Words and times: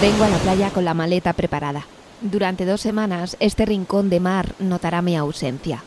Vengo 0.00 0.24
a 0.24 0.30
la 0.30 0.38
playa 0.38 0.70
con 0.70 0.86
la 0.86 0.94
maleta 0.94 1.34
preparada. 1.34 1.86
Durante 2.22 2.64
dos 2.64 2.80
semanas 2.80 3.36
este 3.38 3.66
rincón 3.66 4.08
de 4.08 4.18
mar 4.18 4.54
notará 4.58 5.02
mi 5.02 5.14
ausencia. 5.14 5.84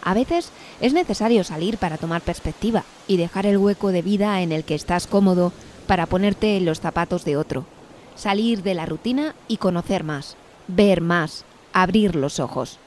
A 0.00 0.14
veces 0.14 0.50
es 0.80 0.94
necesario 0.94 1.44
salir 1.44 1.76
para 1.76 1.98
tomar 1.98 2.22
perspectiva 2.22 2.84
y 3.06 3.18
dejar 3.18 3.44
el 3.44 3.58
hueco 3.58 3.92
de 3.92 4.00
vida 4.00 4.40
en 4.40 4.52
el 4.52 4.64
que 4.64 4.74
estás 4.74 5.06
cómodo 5.06 5.52
para 5.86 6.06
ponerte 6.06 6.56
en 6.56 6.64
los 6.64 6.80
zapatos 6.80 7.26
de 7.26 7.36
otro. 7.36 7.66
Salir 8.14 8.62
de 8.62 8.72
la 8.72 8.86
rutina 8.86 9.34
y 9.48 9.58
conocer 9.58 10.02
más, 10.02 10.36
ver 10.66 11.02
más, 11.02 11.44
abrir 11.74 12.16
los 12.16 12.40
ojos. 12.40 12.78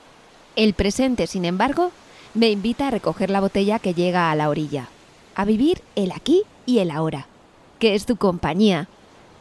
El 0.55 0.73
presente, 0.73 1.27
sin 1.27 1.45
embargo, 1.45 1.91
me 2.34 2.50
invita 2.50 2.88
a 2.88 2.91
recoger 2.91 3.29
la 3.29 3.39
botella 3.39 3.77
que 3.77 3.93
llega 3.93 4.32
a 4.32 4.36
la 4.36 4.50
orilla, 4.50 4.89
a 5.36 5.45
vivir 5.45 5.84
el 5.95 6.11
aquí 6.11 6.41
y 6.66 6.79
el 6.79 6.89
ahora, 6.89 7.27
que 7.77 7.93
es 7.93 8.07
tu 8.07 8.16
compañía, 8.16 8.88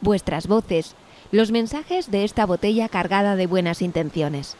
vuestras 0.01 0.45
voces, 0.45 0.95
los 1.31 1.51
mensajes 1.51 2.11
de 2.11 2.23
esta 2.23 2.45
botella 2.45 2.89
cargada 2.89 3.35
de 3.35 3.47
buenas 3.47 3.81
intenciones. 3.81 4.55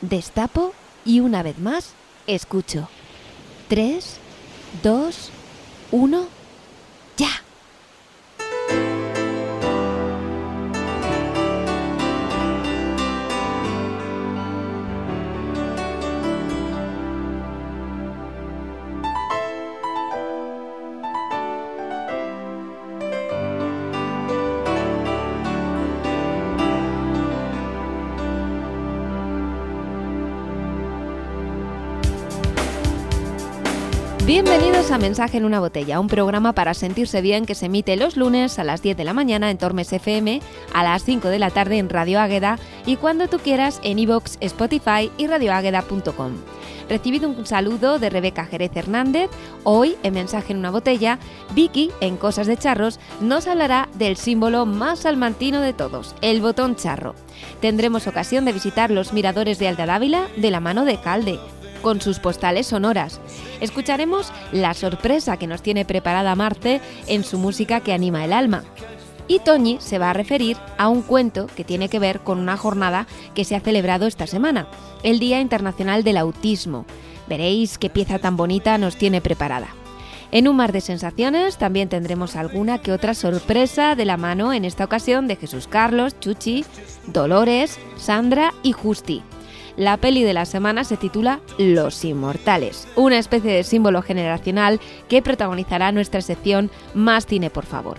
Destapo 0.00 0.72
y 1.04 1.20
una 1.20 1.42
vez 1.42 1.58
más 1.58 1.94
escucho. 2.26 2.88
3, 3.68 4.18
2, 4.82 5.30
1, 5.92 6.26
Mensaje 34.98 35.38
en 35.38 35.44
una 35.44 35.60
botella, 35.60 36.00
un 36.00 36.08
programa 36.08 36.52
para 36.52 36.74
sentirse 36.74 37.20
bien 37.20 37.46
que 37.46 37.54
se 37.54 37.66
emite 37.66 37.96
los 37.96 38.16
lunes 38.16 38.58
a 38.58 38.64
las 38.64 38.82
10 38.82 38.96
de 38.96 39.04
la 39.04 39.12
mañana 39.12 39.50
en 39.50 39.58
Tormes 39.58 39.92
FM, 39.92 40.42
a 40.74 40.82
las 40.82 41.04
5 41.04 41.28
de 41.28 41.38
la 41.38 41.50
tarde 41.50 41.78
en 41.78 41.88
Radio 41.88 42.20
Águeda 42.20 42.58
y 42.86 42.96
cuando 42.96 43.28
tú 43.28 43.38
quieras 43.38 43.80
en 43.84 43.98
iVoox, 43.98 44.36
Spotify 44.40 45.10
y 45.16 45.26
radioágueda.com. 45.26 46.32
Recibido 46.88 47.28
un 47.28 47.46
saludo 47.46 48.00
de 48.00 48.10
Rebeca 48.10 48.46
Jerez 48.46 48.72
Hernández. 48.74 49.30
Hoy, 49.62 49.96
en 50.02 50.14
Mensaje 50.14 50.52
en 50.52 50.58
una 50.58 50.72
botella, 50.72 51.20
Vicky, 51.54 51.92
en 52.00 52.16
Cosas 52.16 52.48
de 52.48 52.56
Charros, 52.56 52.98
nos 53.20 53.46
hablará 53.46 53.88
del 53.94 54.16
símbolo 54.16 54.66
más 54.66 55.00
salmantino 55.00 55.60
de 55.60 55.72
todos, 55.72 56.16
el 56.20 56.40
botón 56.40 56.74
charro. 56.74 57.14
Tendremos 57.60 58.08
ocasión 58.08 58.44
de 58.44 58.52
visitar 58.52 58.90
los 58.90 59.12
miradores 59.12 59.60
de 59.60 59.68
Alta 59.68 59.86
Dávila 59.86 60.26
de 60.36 60.50
la 60.50 60.58
mano 60.58 60.84
de 60.84 61.00
Calde, 61.00 61.38
con 61.82 62.00
sus 62.00 62.18
postales 62.18 62.66
sonoras. 62.66 63.20
Escucharemos 63.60 64.32
la 64.52 64.74
sorpresa 64.74 65.36
que 65.36 65.46
nos 65.46 65.62
tiene 65.62 65.84
preparada 65.84 66.34
Marte 66.34 66.80
en 67.06 67.24
su 67.24 67.38
música 67.38 67.80
que 67.80 67.92
anima 67.92 68.24
el 68.24 68.32
alma. 68.32 68.64
Y 69.28 69.38
Toñi 69.38 69.78
se 69.80 69.98
va 69.98 70.10
a 70.10 70.14
referir 70.14 70.56
a 70.76 70.88
un 70.88 71.02
cuento 71.02 71.46
que 71.54 71.64
tiene 71.64 71.88
que 71.88 72.00
ver 72.00 72.20
con 72.20 72.38
una 72.38 72.56
jornada 72.56 73.06
que 73.34 73.44
se 73.44 73.54
ha 73.54 73.60
celebrado 73.60 74.06
esta 74.06 74.26
semana, 74.26 74.66
el 75.02 75.20
Día 75.20 75.40
Internacional 75.40 76.02
del 76.02 76.16
Autismo. 76.16 76.84
Veréis 77.28 77.78
qué 77.78 77.90
pieza 77.90 78.18
tan 78.18 78.36
bonita 78.36 78.76
nos 78.76 78.96
tiene 78.96 79.20
preparada. 79.20 79.68
En 80.32 80.46
un 80.46 80.56
mar 80.56 80.72
de 80.72 80.80
sensaciones 80.80 81.58
también 81.58 81.88
tendremos 81.88 82.36
alguna 82.36 82.78
que 82.78 82.92
otra 82.92 83.14
sorpresa 83.14 83.96
de 83.96 84.04
la 84.04 84.16
mano 84.16 84.52
en 84.52 84.64
esta 84.64 84.84
ocasión 84.84 85.26
de 85.26 85.36
Jesús 85.36 85.66
Carlos, 85.66 86.18
Chuchi, 86.20 86.64
Dolores, 87.06 87.78
Sandra 87.96 88.54
y 88.62 88.72
Justi. 88.72 89.22
La 89.76 89.96
peli 89.96 90.22
de 90.22 90.32
la 90.32 90.44
semana 90.44 90.84
se 90.84 90.96
titula 90.96 91.40
Los 91.58 92.04
Inmortales, 92.04 92.88
una 92.96 93.18
especie 93.18 93.52
de 93.52 93.64
símbolo 93.64 94.02
generacional 94.02 94.80
que 95.08 95.22
protagonizará 95.22 95.92
nuestra 95.92 96.20
sección 96.20 96.70
Más 96.94 97.26
cine 97.26 97.50
por 97.50 97.66
favor. 97.66 97.98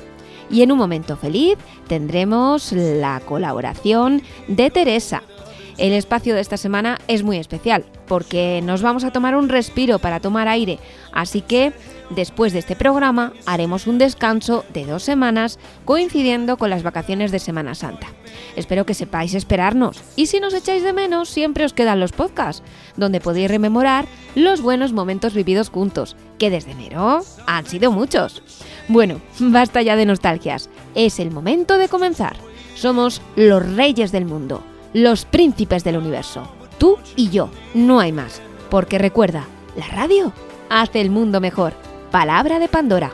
Y 0.50 0.64
en 0.64 0.72
un 0.72 0.78
momento 0.78 1.16
feliz 1.16 1.58
tendremos 1.88 2.74
la 2.74 3.22
colaboración 3.22 4.22
de 4.48 4.70
Teresa. 4.70 5.24
El 5.82 5.94
espacio 5.94 6.36
de 6.36 6.42
esta 6.42 6.58
semana 6.58 7.00
es 7.08 7.24
muy 7.24 7.38
especial 7.38 7.84
porque 8.08 8.62
nos 8.64 8.82
vamos 8.82 9.04
a 9.04 9.12
tomar 9.12 9.36
un 9.36 9.50
respiro 9.50 10.00
para 10.00 10.20
tomar 10.20 10.48
aire, 10.48 10.80
así 11.12 11.42
que 11.42 11.74
Después 12.16 12.52
de 12.52 12.60
este 12.60 12.76
programa 12.76 13.32
haremos 13.46 13.88
un 13.88 13.98
descanso 13.98 14.66
de 14.74 14.86
dos 14.86 15.02
semanas 15.02 15.60
coincidiendo 15.86 16.58
con 16.58 16.70
las 16.70 16.84
vacaciones 16.84 17.32
de 17.32 17.40
Semana 17.40 17.74
Santa. 17.74 18.08
Espero 18.58 18.86
que 18.86 18.94
sepáis 18.94 19.34
esperarnos 19.34 20.02
y 20.18 20.26
si 20.26 20.42
nos 20.42 20.54
echáis 20.54 20.84
de 20.84 20.92
menos 20.92 21.30
siempre 21.30 21.64
os 21.64 21.72
quedan 21.72 22.02
los 22.02 22.12
podcasts, 22.12 22.64
donde 22.98 23.22
podéis 23.22 23.50
rememorar 23.50 24.08
los 24.36 24.62
buenos 24.62 24.92
momentos 24.92 25.34
vividos 25.34 25.70
juntos, 25.70 26.18
que 26.38 26.50
desde 26.50 26.72
enero 26.72 27.22
han 27.48 27.66
sido 27.66 27.94
muchos. 27.94 28.44
Bueno, 28.90 29.22
basta 29.40 29.82
ya 29.82 29.96
de 29.96 30.06
nostalgias, 30.06 30.70
es 30.96 31.18
el 31.18 31.32
momento 31.32 31.78
de 31.78 31.88
comenzar. 31.88 32.36
Somos 32.76 33.22
los 33.38 33.66
reyes 33.78 34.12
del 34.12 34.26
mundo, 34.26 34.64
los 34.94 35.26
príncipes 35.26 35.84
del 35.84 35.98
universo, 35.98 36.48
tú 36.78 36.98
y 37.16 37.30
yo, 37.30 37.50
no 37.74 38.00
hay 38.00 38.12
más, 38.12 38.42
porque 38.70 38.98
recuerda, 38.98 39.46
la 39.76 39.88
radio 39.88 40.34
hace 40.70 41.02
el 41.02 41.10
mundo 41.10 41.40
mejor. 41.42 41.74
Palabra 42.12 42.60
de 42.60 42.68
Pandora. 42.68 43.14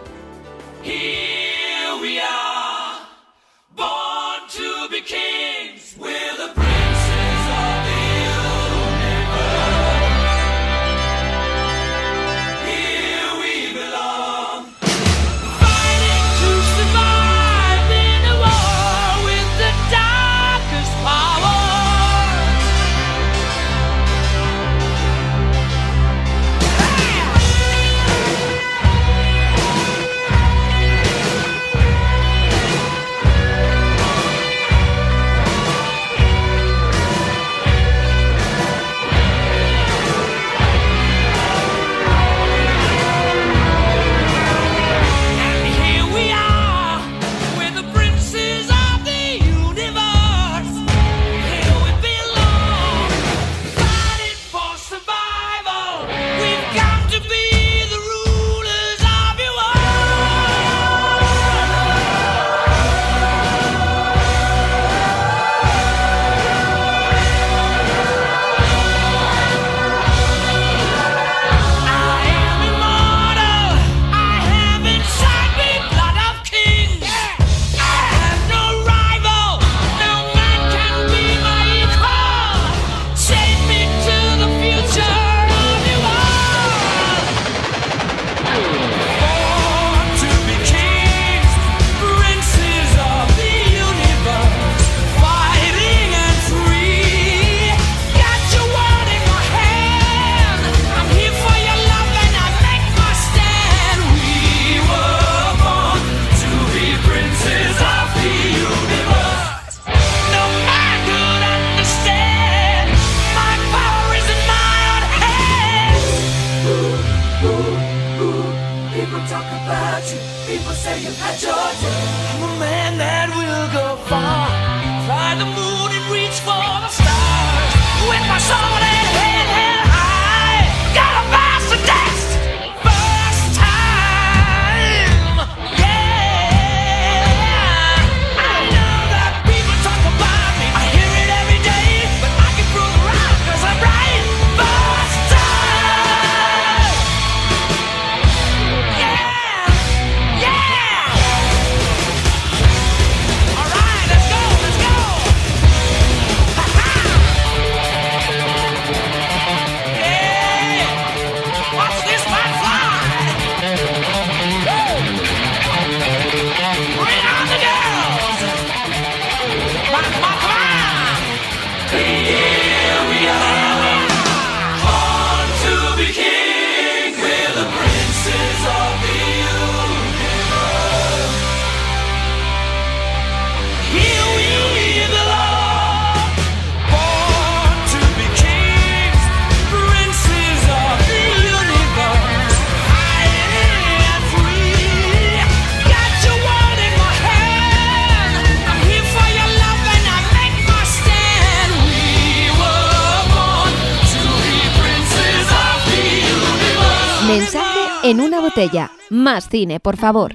Cine, 209.42 209.80
por 209.80 209.98
favor. 209.98 210.34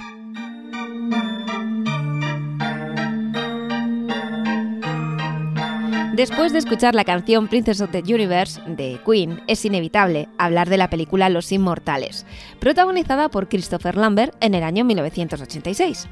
Después 6.14 6.52
de 6.52 6.58
escuchar 6.58 6.94
la 6.94 7.04
canción 7.04 7.48
Princess 7.48 7.80
of 7.80 7.90
the 7.90 8.02
Universe 8.02 8.60
de 8.66 9.00
Queen, 9.04 9.40
es 9.46 9.64
inevitable 9.64 10.28
hablar 10.36 10.68
de 10.68 10.76
la 10.76 10.90
película 10.90 11.30
Los 11.30 11.50
Inmortales, 11.52 12.26
protagonizada 12.60 13.30
por 13.30 13.48
Christopher 13.48 13.96
Lambert 13.96 14.34
en 14.40 14.54
el 14.54 14.62
año 14.62 14.84
1986. 14.84 16.08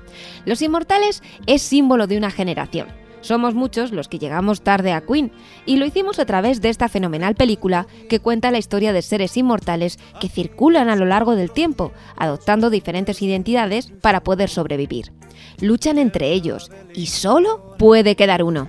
Los 0.47 0.63
Inmortales 0.63 1.23
es 1.47 1.61
símbolo 1.61 2.07
de 2.07 2.17
una 2.17 2.31
generación. 2.31 2.89
Somos 3.21 3.55
muchos 3.55 3.93
los 3.93 4.09
que 4.09 4.19
llegamos 4.19 4.63
tarde 4.63 4.93
a 4.93 5.03
Queen 5.03 5.33
y 5.67 5.77
lo 5.77 5.87
hicimos 5.87 6.19
a 6.19 6.25
través 6.25 6.61
de 6.61 6.71
esta 6.71 6.89
fenomenal 6.89 7.35
película 7.35 7.87
que 8.09 8.21
cuenta 8.21 8.51
la 8.51 8.59
historia 8.59 8.93
de 8.93 9.03
seres 9.03 9.37
inmortales 9.37 9.99
que 10.21 10.29
circulan 10.29 10.89
a 10.89 10.97
lo 10.97 11.05
largo 11.05 11.37
del 11.37 11.51
tiempo, 11.51 11.93
adoptando 12.17 12.71
diferentes 12.71 13.23
identidades 13.23 13.93
para 14.01 14.23
poder 14.23 14.49
sobrevivir. 14.49 15.13
Luchan 15.61 15.99
entre 15.99 16.33
ellos 16.33 16.71
y 16.95 17.07
solo 17.07 17.77
puede 17.79 18.17
quedar 18.17 18.43
uno. 18.43 18.69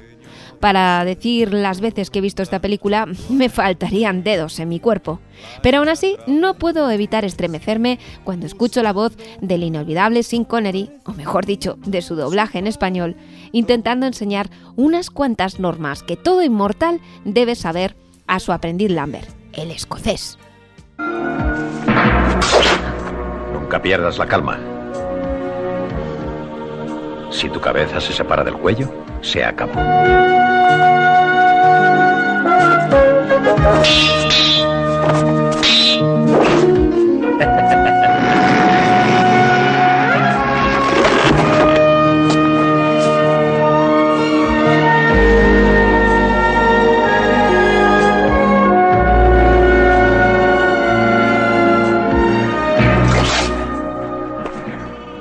Para 0.62 1.04
decir 1.04 1.54
las 1.54 1.82
veces 1.82 2.10
que 2.10 2.20
he 2.20 2.22
visto 2.22 2.44
esta 2.44 2.62
película 2.62 3.08
me 3.30 3.50
faltarían 3.50 4.24
dedos 4.24 4.60
en 4.60 4.70
mi 4.70 4.80
cuerpo. 4.80 5.20
Pero 5.62 5.80
aún 5.80 5.90
así 5.90 6.18
no 6.28 6.54
puedo 6.54 6.90
evitar 6.92 7.26
estremecerme 7.26 8.00
cuando 8.24 8.46
escucho 8.46 8.84
la 8.84 8.94
voz 8.94 9.18
del 9.42 9.64
inolvidable 9.64 10.24
Sin 10.24 10.46
Connery, 10.46 10.92
o 11.06 11.14
mejor 11.14 11.46
dicho, 11.46 11.78
de 11.86 12.02
su 12.02 12.16
doblaje 12.16 12.60
en 12.60 12.68
español, 12.68 13.16
intentando 13.52 14.06
enseñar 14.06 14.50
unas 14.76 15.10
cuantas 15.10 15.60
normas 15.60 16.04
que 16.04 16.16
todo 16.16 16.44
inmortal 16.44 17.02
debe 17.26 17.56
saber 17.56 17.96
a 18.28 18.40
su 18.40 18.52
aprendiz 18.52 18.92
Lambert, 18.92 19.30
el 19.54 19.72
escocés. 19.72 20.38
Nunca 23.52 23.82
pierdas 23.82 24.20
la 24.20 24.28
calma. 24.28 24.81
Si 27.32 27.50
tu 27.50 27.60
cabeza 27.60 28.00
se 28.00 28.14
separa 28.14 28.44
del 28.44 28.54
cuello, 28.56 28.88
se 29.22 29.44
acabó. 29.44 29.80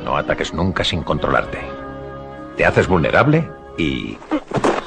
No 0.05 0.17
ataques 0.17 0.53
nunca 0.53 0.85
sin 0.85 1.03
controlarte. 1.03 1.70
Te 2.61 2.67
haces 2.67 2.87
vulnerable 2.89 3.51
y 3.79 4.19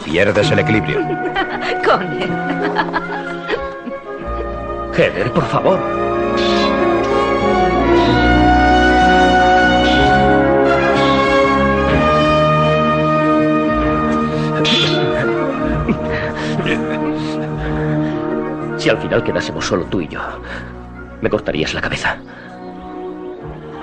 pierdes 0.05 0.51
el 0.51 0.59
equilibrio. 0.59 0.99
Con 1.83 2.03
Heather, 4.95 5.31
por 5.31 5.43
favor. 5.45 5.79
Si 18.77 18.87
al 18.87 18.99
final 18.99 19.23
quedásemos 19.23 19.65
solo 19.65 19.85
tú 19.85 19.99
y 19.99 20.07
yo, 20.09 20.21
me 21.21 21.29
cortarías 21.31 21.73
la 21.73 21.81
cabeza. 21.81 22.17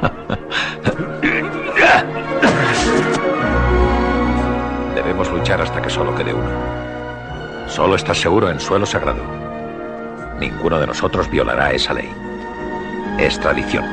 Debemos 5.11 5.33
luchar 5.33 5.61
hasta 5.61 5.83
que 5.83 5.91
solo 5.91 6.15
quede 6.15 6.33
uno. 6.33 6.49
Solo 7.67 7.97
estás 7.97 8.21
seguro 8.21 8.49
en 8.49 8.61
suelo 8.61 8.87
sagrado. 8.87 9.25
Ninguno 10.39 10.79
de 10.79 10.87
nosotros 10.87 11.29
violará 11.29 11.73
esa 11.73 11.95
ley. 11.95 12.09
Es 13.19 13.41
tradición. 13.41 13.85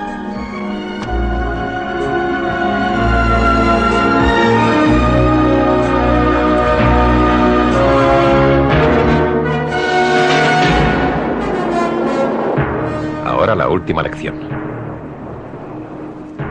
Ahora 13.25 13.55
la 13.55 13.67
última 13.69 14.03
lección. 14.03 14.37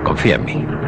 Confía 0.02 0.34
en 0.34 0.44
mí. 0.44 0.85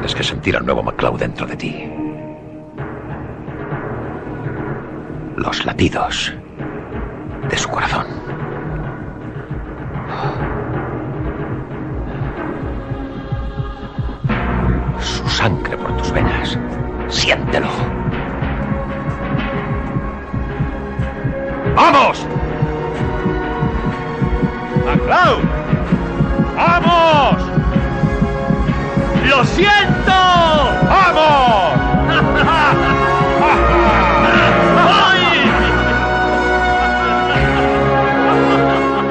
Tienes 0.00 0.14
que 0.14 0.24
sentir 0.24 0.56
al 0.56 0.64
nuevo 0.64 0.82
MacLeod 0.82 1.18
dentro 1.18 1.46
de 1.46 1.56
ti. 1.56 1.92
Los 5.36 5.66
latidos 5.66 6.32
de 7.50 7.58
su 7.58 7.68
corazón. 7.68 8.06
Su 15.00 15.28
sangre 15.28 15.76
por 15.76 15.94
tus 15.98 16.10
venas. 16.12 16.58
Siéntelo. 17.08 17.68
¡Vamos! 21.76 22.26
¡MacLeod! 24.86 25.44
¡Vamos! 26.56 27.49
¡Lo 29.30 29.44
siento! 29.44 30.10
¡Vamos! 30.88 31.78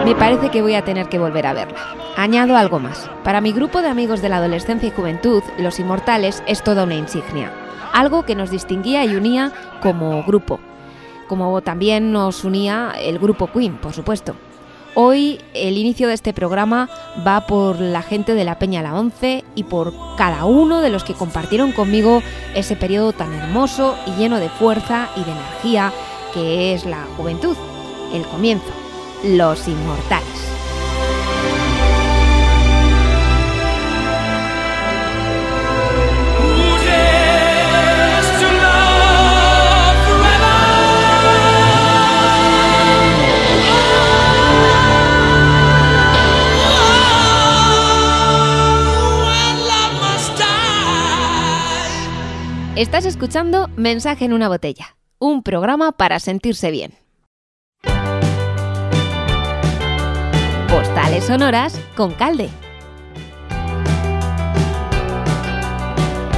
Me 0.03 0.15
parece 0.15 0.49
que 0.49 0.61
voy 0.61 0.75
a 0.75 0.83
tener 0.83 1.07
que 1.07 1.19
volver 1.19 1.47
a 1.47 1.53
verla. 1.53 1.77
Añado 2.17 2.57
algo 2.57 2.79
más. 2.79 3.09
Para 3.23 3.39
mi 3.39 3.53
grupo 3.53 3.81
de 3.81 3.87
amigos 3.87 4.21
de 4.21 4.27
la 4.27 4.37
adolescencia 4.37 4.89
y 4.89 4.91
juventud, 4.91 5.41
Los 5.57 5.79
Inmortales 5.79 6.43
es 6.47 6.63
toda 6.63 6.83
una 6.83 6.95
insignia. 6.95 7.53
Algo 7.93 8.25
que 8.25 8.35
nos 8.35 8.51
distinguía 8.51 9.05
y 9.05 9.15
unía 9.15 9.53
como 9.81 10.21
grupo. 10.23 10.59
Como 11.29 11.61
también 11.61 12.11
nos 12.11 12.43
unía 12.43 12.91
el 12.99 13.19
grupo 13.19 13.47
Queen, 13.47 13.77
por 13.77 13.93
supuesto. 13.93 14.35
Hoy 14.95 15.39
el 15.53 15.77
inicio 15.77 16.07
de 16.07 16.13
este 16.13 16.33
programa 16.33 16.89
va 17.25 17.45
por 17.45 17.79
la 17.79 18.01
gente 18.01 18.33
de 18.33 18.43
la 18.43 18.59
Peña 18.59 18.81
La 18.81 18.95
Once 18.95 19.43
y 19.55 19.63
por 19.63 19.93
cada 20.17 20.45
uno 20.45 20.81
de 20.81 20.89
los 20.89 21.03
que 21.03 21.13
compartieron 21.13 21.71
conmigo 21.71 22.21
ese 22.55 22.75
periodo 22.75 23.13
tan 23.13 23.33
hermoso 23.33 23.97
y 24.07 24.11
lleno 24.19 24.39
de 24.39 24.49
fuerza 24.49 25.09
y 25.15 25.23
de 25.23 25.31
energía 25.31 25.93
que 26.33 26.73
es 26.73 26.85
la 26.85 27.05
juventud, 27.17 27.55
el 28.13 28.23
comienzo, 28.23 28.71
los 29.23 29.67
inmortales. 29.67 30.58
Estás 52.79 53.05
escuchando 53.05 53.69
Mensaje 53.75 54.23
en 54.23 54.31
una 54.31 54.47
botella, 54.47 54.95
un 55.19 55.43
programa 55.43 55.91
para 55.91 56.17
sentirse 56.21 56.71
bien. 56.71 56.93
Postales 60.69 61.25
sonoras 61.25 61.77
con 61.97 62.13
Calde. 62.13 62.49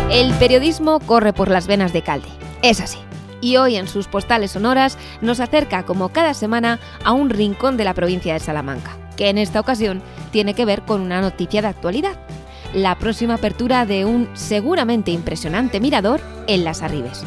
El 0.09 0.33
periodismo 0.39 0.99
corre 1.01 1.31
por 1.31 1.51
las 1.51 1.67
venas 1.67 1.93
de 1.93 2.01
Calde, 2.01 2.29
es 2.63 2.81
así. 2.81 2.97
Y 3.39 3.57
hoy 3.57 3.75
en 3.75 3.87
sus 3.87 4.07
postales 4.07 4.49
sonoras 4.49 4.97
nos 5.21 5.39
acerca 5.39 5.83
como 5.83 6.09
cada 6.09 6.33
semana 6.33 6.79
a 7.03 7.11
un 7.11 7.29
rincón 7.29 7.77
de 7.77 7.83
la 7.83 7.93
provincia 7.93 8.33
de 8.33 8.39
Salamanca, 8.39 8.97
que 9.15 9.29
en 9.29 9.37
esta 9.37 9.59
ocasión 9.59 10.01
tiene 10.31 10.55
que 10.55 10.65
ver 10.65 10.81
con 10.81 11.01
una 11.01 11.21
noticia 11.21 11.61
de 11.61 11.67
actualidad 11.67 12.17
la 12.73 12.97
próxima 12.97 13.35
apertura 13.35 13.85
de 13.85 14.05
un 14.05 14.29
seguramente 14.33 15.11
impresionante 15.11 15.79
mirador 15.79 16.21
en 16.47 16.63
Las 16.63 16.81
Arribes. 16.81 17.23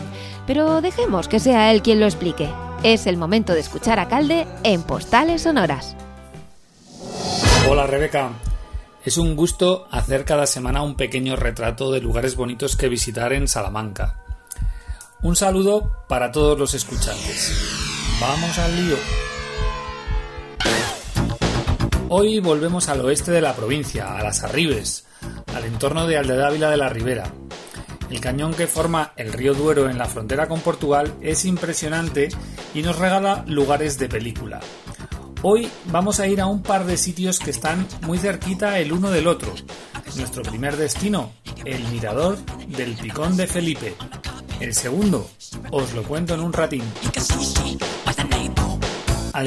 Pero 0.46 0.80
dejemos 0.80 1.28
que 1.28 1.40
sea 1.40 1.72
él 1.72 1.82
quien 1.82 2.00
lo 2.00 2.06
explique. 2.06 2.50
Es 2.82 3.06
el 3.06 3.16
momento 3.16 3.54
de 3.54 3.60
escuchar 3.60 3.98
a 3.98 4.08
Calde 4.08 4.46
en 4.62 4.82
Postales 4.82 5.42
Sonoras. 5.42 5.96
Hola 7.68 7.86
Rebeca. 7.86 8.30
Es 9.04 9.18
un 9.18 9.36
gusto 9.36 9.86
hacer 9.90 10.24
cada 10.24 10.46
semana 10.46 10.82
un 10.82 10.96
pequeño 10.96 11.36
retrato 11.36 11.92
de 11.92 12.00
lugares 12.00 12.36
bonitos 12.36 12.76
que 12.76 12.88
visitar 12.88 13.32
en 13.32 13.48
Salamanca. 13.48 14.20
Un 15.22 15.36
saludo 15.36 16.04
para 16.08 16.32
todos 16.32 16.58
los 16.58 16.74
escuchantes. 16.74 17.52
Vamos 18.20 18.58
al 18.58 18.76
lío. 18.76 18.96
Hoy 22.08 22.38
volvemos 22.40 22.88
al 22.88 23.00
oeste 23.00 23.32
de 23.32 23.40
la 23.40 23.54
provincia, 23.54 24.16
a 24.16 24.22
las 24.22 24.44
Arribes, 24.44 25.06
al 25.54 25.64
entorno 25.64 26.06
de 26.06 26.18
Aldedávila 26.18 26.70
de 26.70 26.76
la 26.76 26.88
Ribera. 26.88 27.32
El 28.10 28.20
cañón 28.20 28.54
que 28.54 28.66
forma 28.66 29.12
el 29.16 29.32
río 29.32 29.54
Duero 29.54 29.88
en 29.88 29.98
la 29.98 30.06
frontera 30.06 30.46
con 30.46 30.60
Portugal 30.60 31.14
es 31.20 31.44
impresionante 31.44 32.28
y 32.74 32.82
nos 32.82 32.98
regala 32.98 33.44
lugares 33.46 33.98
de 33.98 34.08
película. 34.08 34.60
Hoy 35.42 35.68
vamos 35.86 36.20
a 36.20 36.26
ir 36.26 36.40
a 36.40 36.46
un 36.46 36.62
par 36.62 36.86
de 36.86 36.96
sitios 36.96 37.38
que 37.38 37.50
están 37.50 37.86
muy 38.02 38.18
cerquita 38.18 38.78
el 38.78 38.92
uno 38.92 39.10
del 39.10 39.26
otro. 39.26 39.52
Nuestro 40.16 40.42
primer 40.42 40.76
destino, 40.76 41.32
el 41.64 41.82
mirador 41.88 42.38
del 42.68 42.94
Picón 42.94 43.36
de 43.36 43.46
Felipe. 43.46 43.94
El 44.60 44.74
segundo, 44.74 45.28
os 45.70 45.92
lo 45.92 46.02
cuento 46.02 46.34
en 46.34 46.40
un 46.40 46.52
ratín. 46.52 46.84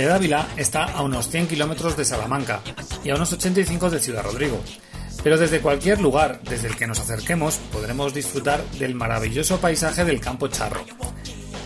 Dávila 0.05 0.47
está 0.57 0.83
a 0.83 1.01
unos 1.01 1.29
100 1.29 1.47
kilómetros 1.47 1.95
de 1.97 2.05
Salamanca 2.05 2.61
y 3.03 3.09
a 3.09 3.15
unos 3.15 3.31
85 3.33 3.89
de 3.89 3.99
Ciudad 3.99 4.23
Rodrigo. 4.23 4.61
Pero 5.27 5.37
desde 5.37 5.59
cualquier 5.59 5.99
lugar 5.99 6.39
desde 6.49 6.69
el 6.69 6.77
que 6.77 6.87
nos 6.87 7.01
acerquemos 7.01 7.57
podremos 7.73 8.13
disfrutar 8.13 8.63
del 8.79 8.95
maravilloso 8.95 9.59
paisaje 9.59 10.05
del 10.05 10.21
Campo 10.21 10.47
Charro. 10.47 10.79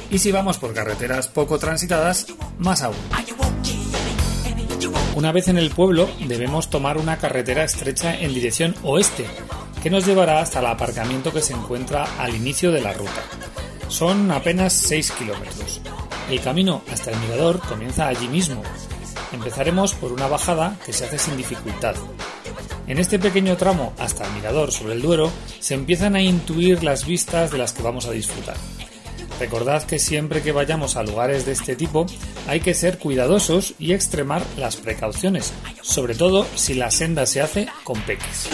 Y 0.10 0.18
si 0.18 0.32
vamos 0.32 0.58
por 0.58 0.74
carreteras 0.74 1.28
poco 1.28 1.60
transitadas, 1.60 2.26
más 2.58 2.82
aún. 2.82 2.96
Una 5.14 5.32
vez 5.32 5.48
en 5.48 5.60
el 5.60 5.70
pueblo 5.70 6.10
debemos 6.28 6.72
tomar 6.72 6.98
una 6.98 7.18
carretera 7.18 7.64
estrecha 7.64 8.20
en 8.20 8.34
dirección 8.34 8.74
oeste, 8.82 9.28
que 9.84 9.92
nos 9.92 10.08
llevará 10.08 10.42
hasta 10.42 10.60
el 10.60 10.66
aparcamiento 10.66 11.32
que 11.32 11.44
se 11.44 11.54
encuentra 11.54 12.08
al 12.18 12.36
inicio 12.36 12.72
de 12.72 12.82
la 12.82 12.94
ruta. 12.94 13.22
Son 13.90 14.32
apenas 14.32 14.74
6 14.74 15.12
kilómetros. 15.12 15.82
El 16.32 16.42
camino 16.42 16.82
hasta 16.92 17.12
el 17.12 17.20
mirador 17.20 17.60
comienza 17.60 18.08
allí 18.08 18.28
mismo. 18.28 18.64
Empezaremos 19.32 19.94
por 19.94 20.12
una 20.12 20.26
bajada 20.26 20.80
que 20.84 20.94
se 20.94 21.06
hace 21.06 21.20
sin 21.20 21.38
dificultad. 21.38 21.94
En 22.92 23.00
este 23.00 23.20
pequeño 23.20 23.56
tramo 23.56 23.94
hasta 24.00 24.28
el 24.28 24.34
mirador 24.34 24.74
sobre 24.74 24.96
el 24.96 25.02
Duero 25.02 25.32
se 25.62 25.76
empiezan 25.76 26.18
a 26.18 26.22
intuir 26.22 26.84
las 26.84 27.06
vistas 27.06 27.50
de 27.50 27.58
las 27.58 27.72
que 27.72 27.84
vamos 27.84 28.06
a 28.06 28.12
disfrutar. 28.12 28.58
Recordad 29.40 29.84
que 29.84 29.98
siempre 29.98 30.42
que 30.42 30.52
vayamos 30.52 30.98
a 30.98 31.04
lugares 31.04 31.46
de 31.46 31.54
este 31.54 31.78
tipo 31.78 32.06
hay 32.50 32.60
que 32.60 32.74
ser 32.74 32.98
cuidadosos 32.98 33.76
y 33.80 33.94
extremar 33.94 34.44
las 34.58 34.76
precauciones, 34.76 35.54
sobre 35.82 36.16
todo 36.16 36.46
si 36.56 36.74
la 36.74 36.92
senda 36.92 37.26
se 37.28 37.40
hace 37.40 37.70
con 37.86 37.98
peques. 38.02 38.50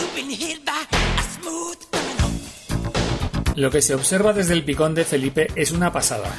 Lo 3.56 3.72
que 3.72 3.82
se 3.82 3.96
observa 3.96 4.34
desde 4.34 4.53
el 4.53 4.63
picón 4.63 4.94
de 4.94 5.03
Felipe 5.03 5.48
es 5.56 5.72
una 5.72 5.91
pasada. 5.91 6.32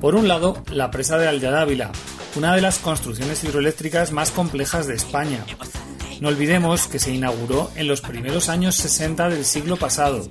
Por 0.00 0.14
un 0.14 0.26
lado, 0.26 0.62
la 0.70 0.90
presa 0.90 1.18
de 1.18 1.28
Aldadávila, 1.28 1.92
una 2.34 2.54
de 2.54 2.62
las 2.62 2.78
construcciones 2.78 3.44
hidroeléctricas 3.44 4.10
más 4.10 4.30
complejas 4.30 4.86
de 4.86 4.94
España. 4.94 5.44
No 6.22 6.28
olvidemos 6.28 6.86
que 6.86 7.00
se 7.00 7.12
inauguró 7.12 7.72
en 7.74 7.88
los 7.88 8.00
primeros 8.00 8.48
años 8.48 8.76
60 8.76 9.28
del 9.28 9.44
siglo 9.44 9.76
pasado. 9.76 10.24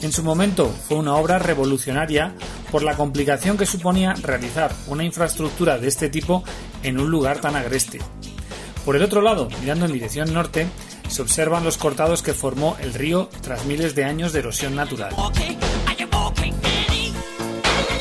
En 0.00 0.10
su 0.10 0.22
momento 0.22 0.74
fue 0.88 0.96
una 0.96 1.16
obra 1.16 1.38
revolucionaria 1.38 2.32
por 2.72 2.82
la 2.82 2.96
complicación 2.96 3.58
que 3.58 3.66
suponía 3.66 4.14
realizar 4.14 4.72
una 4.86 5.04
infraestructura 5.04 5.76
de 5.76 5.86
este 5.86 6.08
tipo 6.08 6.44
en 6.82 6.98
un 6.98 7.10
lugar 7.10 7.42
tan 7.42 7.56
agreste. 7.56 7.98
Por 8.86 8.96
el 8.96 9.02
otro 9.02 9.20
lado, 9.20 9.50
mirando 9.60 9.84
en 9.84 9.92
dirección 9.92 10.32
norte, 10.32 10.66
se 11.10 11.20
observan 11.20 11.62
los 11.62 11.76
cortados 11.76 12.22
que 12.22 12.32
formó 12.32 12.78
el 12.80 12.94
río 12.94 13.28
tras 13.42 13.66
miles 13.66 13.94
de 13.94 14.04
años 14.04 14.32
de 14.32 14.38
erosión 14.38 14.74
natural. 14.74 15.14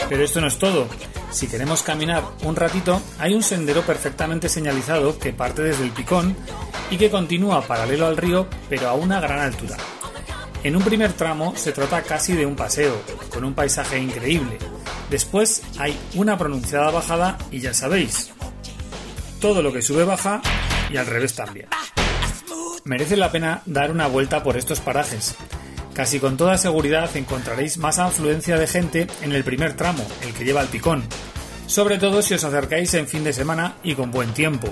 Pero 0.08 0.24
esto 0.24 0.40
no 0.40 0.48
es 0.48 0.58
todo. 0.58 0.88
Si 1.32 1.48
queremos 1.48 1.84
caminar 1.84 2.24
un 2.44 2.56
ratito, 2.56 3.02
hay 3.20 3.34
un 3.34 3.44
sendero 3.44 3.82
perfectamente 3.82 4.50
señalizado 4.50 5.20
que 5.20 5.34
parte 5.34 5.62
desde 5.62 5.84
el 5.84 5.92
picón 5.92 6.36
y 6.90 6.98
que 6.98 7.12
continúa 7.12 7.62
paralelo 7.62 8.08
al 8.08 8.18
río, 8.18 8.48
pero 8.70 8.90
a 8.90 8.94
una 8.94 9.20
gran 9.20 9.40
altura. 9.40 9.78
En 10.64 10.76
un 10.76 10.84
primer 10.84 11.14
tramo 11.14 11.54
se 11.56 11.72
trata 11.72 12.02
casi 12.02 12.34
de 12.34 12.46
un 12.46 12.56
paseo, 12.56 13.00
con 13.32 13.44
un 13.44 13.54
paisaje 13.54 14.00
increíble. 14.00 14.58
Después 15.10 15.62
hay 15.78 15.98
una 16.16 16.38
pronunciada 16.38 16.90
bajada 16.92 17.38
y 17.52 17.60
ya 17.60 17.74
sabéis, 17.74 18.32
todo 19.40 19.62
lo 19.62 19.72
que 19.72 19.82
sube 19.82 20.04
baja 20.04 20.42
y 20.90 20.98
al 20.98 21.06
revés 21.06 21.36
también. 21.36 21.68
Merece 22.84 23.18
la 23.18 23.32
pena 23.32 23.62
dar 23.66 23.92
una 23.92 24.08
vuelta 24.08 24.44
por 24.44 24.58
estos 24.58 24.80
parajes, 24.80 25.36
Casi 25.98 26.20
con 26.20 26.38
toda 26.38 26.60
seguridad 26.60 27.10
encontraréis 27.18 27.80
más 27.80 27.98
afluencia 27.98 28.56
de 28.56 28.68
gente 28.68 29.08
en 29.24 29.32
el 29.32 29.44
primer 29.44 29.76
tramo, 29.76 30.06
el 30.22 30.32
que 30.32 30.46
lleva 30.46 30.62
al 30.62 30.68
picón, 30.68 31.04
sobre 31.66 31.98
todo 31.98 32.22
si 32.22 32.36
os 32.36 32.44
acercáis 32.44 32.94
en 32.94 33.08
fin 33.08 33.24
de 33.24 33.34
semana 33.34 33.78
y 33.82 33.96
con 33.96 34.12
buen 34.12 34.32
tiempo. 34.32 34.68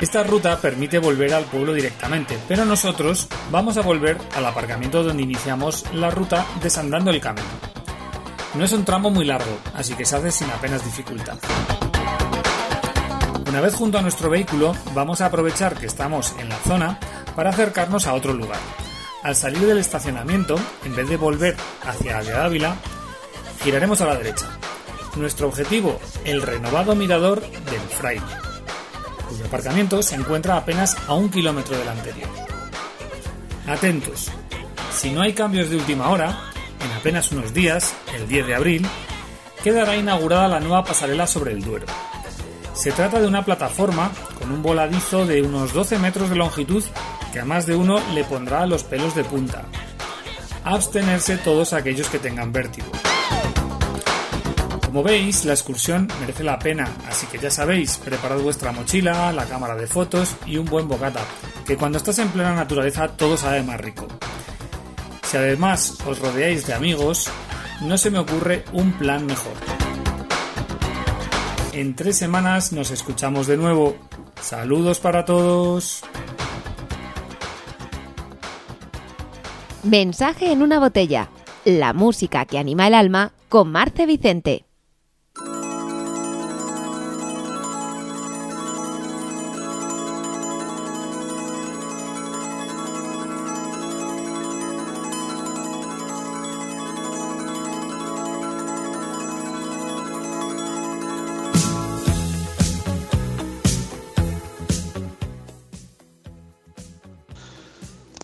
Esta 0.00 0.22
ruta 0.22 0.58
permite 0.58 0.98
volver 0.98 1.34
al 1.34 1.44
pueblo 1.44 1.74
directamente, 1.74 2.38
pero 2.48 2.64
nosotros 2.64 3.28
vamos 3.50 3.76
a 3.76 3.82
volver 3.82 4.16
al 4.36 4.46
aparcamiento 4.46 5.02
donde 5.02 5.22
iniciamos 5.22 5.84
la 5.92 6.08
ruta 6.08 6.46
desandando 6.62 7.10
el 7.10 7.20
camino. 7.20 7.46
No 8.54 8.64
es 8.64 8.72
un 8.72 8.86
tramo 8.86 9.10
muy 9.10 9.26
largo, 9.26 9.58
así 9.74 9.92
que 9.92 10.06
se 10.06 10.16
hace 10.16 10.32
sin 10.32 10.48
apenas 10.48 10.82
dificultad. 10.82 11.36
Una 13.46 13.60
vez 13.60 13.74
junto 13.74 13.98
a 13.98 14.02
nuestro 14.02 14.30
vehículo, 14.30 14.74
vamos 14.94 15.20
a 15.20 15.26
aprovechar 15.26 15.76
que 15.76 15.84
estamos 15.84 16.34
en 16.38 16.48
la 16.48 16.56
zona 16.56 16.98
para 17.36 17.50
acercarnos 17.50 18.06
a 18.06 18.14
otro 18.14 18.32
lugar, 18.32 18.58
al 19.24 19.34
salir 19.34 19.66
del 19.66 19.78
estacionamiento, 19.78 20.54
en 20.84 20.94
vez 20.94 21.08
de 21.08 21.16
volver 21.16 21.56
hacia 21.82 22.44
Ávila, 22.44 22.76
giraremos 23.62 24.00
a 24.02 24.06
la 24.06 24.16
derecha. 24.16 24.46
Nuestro 25.16 25.48
objetivo, 25.48 25.98
el 26.24 26.42
renovado 26.42 26.94
mirador 26.94 27.40
del 27.40 27.80
Fraile, 27.80 28.22
cuyo 29.26 29.46
aparcamiento 29.46 30.02
se 30.02 30.16
encuentra 30.16 30.58
apenas 30.58 30.94
a 31.08 31.14
un 31.14 31.30
kilómetro 31.30 31.76
del 31.76 31.88
anterior. 31.88 32.28
Atentos, 33.66 34.30
si 34.92 35.10
no 35.10 35.22
hay 35.22 35.32
cambios 35.32 35.70
de 35.70 35.76
última 35.76 36.10
hora, 36.10 36.52
en 36.84 36.92
apenas 36.92 37.32
unos 37.32 37.54
días, 37.54 37.94
el 38.14 38.28
10 38.28 38.46
de 38.46 38.54
abril, 38.54 38.86
quedará 39.62 39.96
inaugurada 39.96 40.48
la 40.48 40.60
nueva 40.60 40.84
pasarela 40.84 41.26
sobre 41.26 41.52
el 41.52 41.64
Duero. 41.64 41.86
Se 42.74 42.92
trata 42.92 43.20
de 43.20 43.26
una 43.26 43.42
plataforma 43.42 44.10
con 44.38 44.52
un 44.52 44.62
voladizo 44.62 45.24
de 45.24 45.40
unos 45.40 45.72
12 45.72 45.98
metros 45.98 46.28
de 46.28 46.36
longitud 46.36 46.84
que 47.34 47.40
a 47.40 47.44
más 47.44 47.66
de 47.66 47.74
uno 47.74 47.98
le 48.14 48.22
pondrá 48.22 48.64
los 48.64 48.84
pelos 48.84 49.16
de 49.16 49.24
punta. 49.24 49.64
Abstenerse 50.62 51.36
todos 51.36 51.72
aquellos 51.72 52.08
que 52.08 52.20
tengan 52.20 52.52
vértigo. 52.52 52.86
Como 54.86 55.02
veis, 55.02 55.44
la 55.44 55.52
excursión 55.52 56.08
merece 56.20 56.44
la 56.44 56.60
pena, 56.60 56.88
así 57.08 57.26
que 57.26 57.40
ya 57.40 57.50
sabéis, 57.50 57.96
preparad 57.96 58.38
vuestra 58.38 58.70
mochila, 58.70 59.32
la 59.32 59.46
cámara 59.46 59.74
de 59.74 59.88
fotos 59.88 60.36
y 60.46 60.58
un 60.58 60.66
buen 60.66 60.86
bocata, 60.86 61.22
que 61.66 61.76
cuando 61.76 61.98
estás 61.98 62.20
en 62.20 62.28
plena 62.28 62.54
naturaleza 62.54 63.08
todo 63.08 63.36
sabe 63.36 63.64
más 63.64 63.80
rico. 63.80 64.06
Si 65.24 65.36
además 65.36 65.98
os 66.06 66.20
rodeáis 66.20 66.68
de 66.68 66.74
amigos, 66.74 67.28
no 67.80 67.98
se 67.98 68.12
me 68.12 68.20
ocurre 68.20 68.64
un 68.72 68.92
plan 68.92 69.26
mejor. 69.26 69.54
En 71.72 71.96
tres 71.96 72.16
semanas 72.16 72.70
nos 72.72 72.92
escuchamos 72.92 73.48
de 73.48 73.56
nuevo. 73.56 73.96
Saludos 74.40 75.00
para 75.00 75.24
todos. 75.24 76.04
Mensaje 79.84 80.50
en 80.50 80.62
una 80.62 80.80
botella. 80.80 81.28
La 81.66 81.92
música 81.92 82.46
que 82.46 82.58
anima 82.58 82.86
el 82.86 82.94
alma 82.94 83.34
con 83.50 83.70
Marce 83.70 84.06
Vicente. 84.06 84.64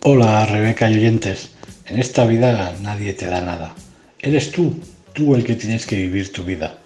Hola 0.03 0.47
Rebeca 0.47 0.89
y 0.89 0.95
oyentes, 0.95 1.51
en 1.85 1.99
esta 1.99 2.25
vida 2.25 2.75
nadie 2.81 3.13
te 3.13 3.27
da 3.27 3.39
nada. 3.39 3.75
Eres 4.17 4.51
tú, 4.51 4.73
tú 5.13 5.35
el 5.35 5.43
que 5.43 5.53
tienes 5.53 5.85
que 5.85 5.95
vivir 5.95 6.31
tu 6.31 6.43
vida. 6.43 6.79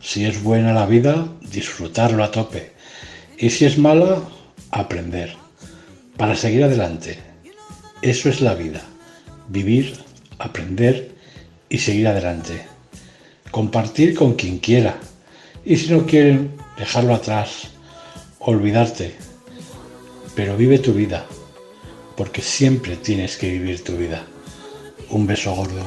Si 0.00 0.24
es 0.24 0.42
buena 0.42 0.72
la 0.72 0.86
vida, 0.86 1.28
disfrutarlo 1.42 2.24
a 2.24 2.30
tope. 2.30 2.72
Y 3.36 3.50
si 3.50 3.66
es 3.66 3.76
mala, 3.76 4.22
aprender. 4.70 5.36
Para 6.16 6.34
seguir 6.34 6.64
adelante. 6.64 7.18
Eso 8.00 8.30
es 8.30 8.40
la 8.40 8.54
vida. 8.54 8.80
Vivir, 9.48 9.98
aprender 10.38 11.10
y 11.68 11.76
seguir 11.76 12.08
adelante. 12.08 12.62
Compartir 13.50 14.14
con 14.14 14.32
quien 14.36 14.56
quiera. 14.58 14.96
Y 15.66 15.76
si 15.76 15.92
no 15.92 16.06
quieren, 16.06 16.52
dejarlo 16.78 17.14
atrás. 17.14 17.68
Olvidarte. 18.38 19.14
Pero 20.34 20.56
vive 20.56 20.78
tu 20.78 20.94
vida 20.94 21.26
porque 22.18 22.42
siempre 22.42 22.96
tienes 22.96 23.36
que 23.36 23.48
vivir 23.48 23.84
tu 23.84 23.96
vida. 23.96 24.26
Un 25.10 25.24
beso 25.24 25.54
gordo. 25.54 25.86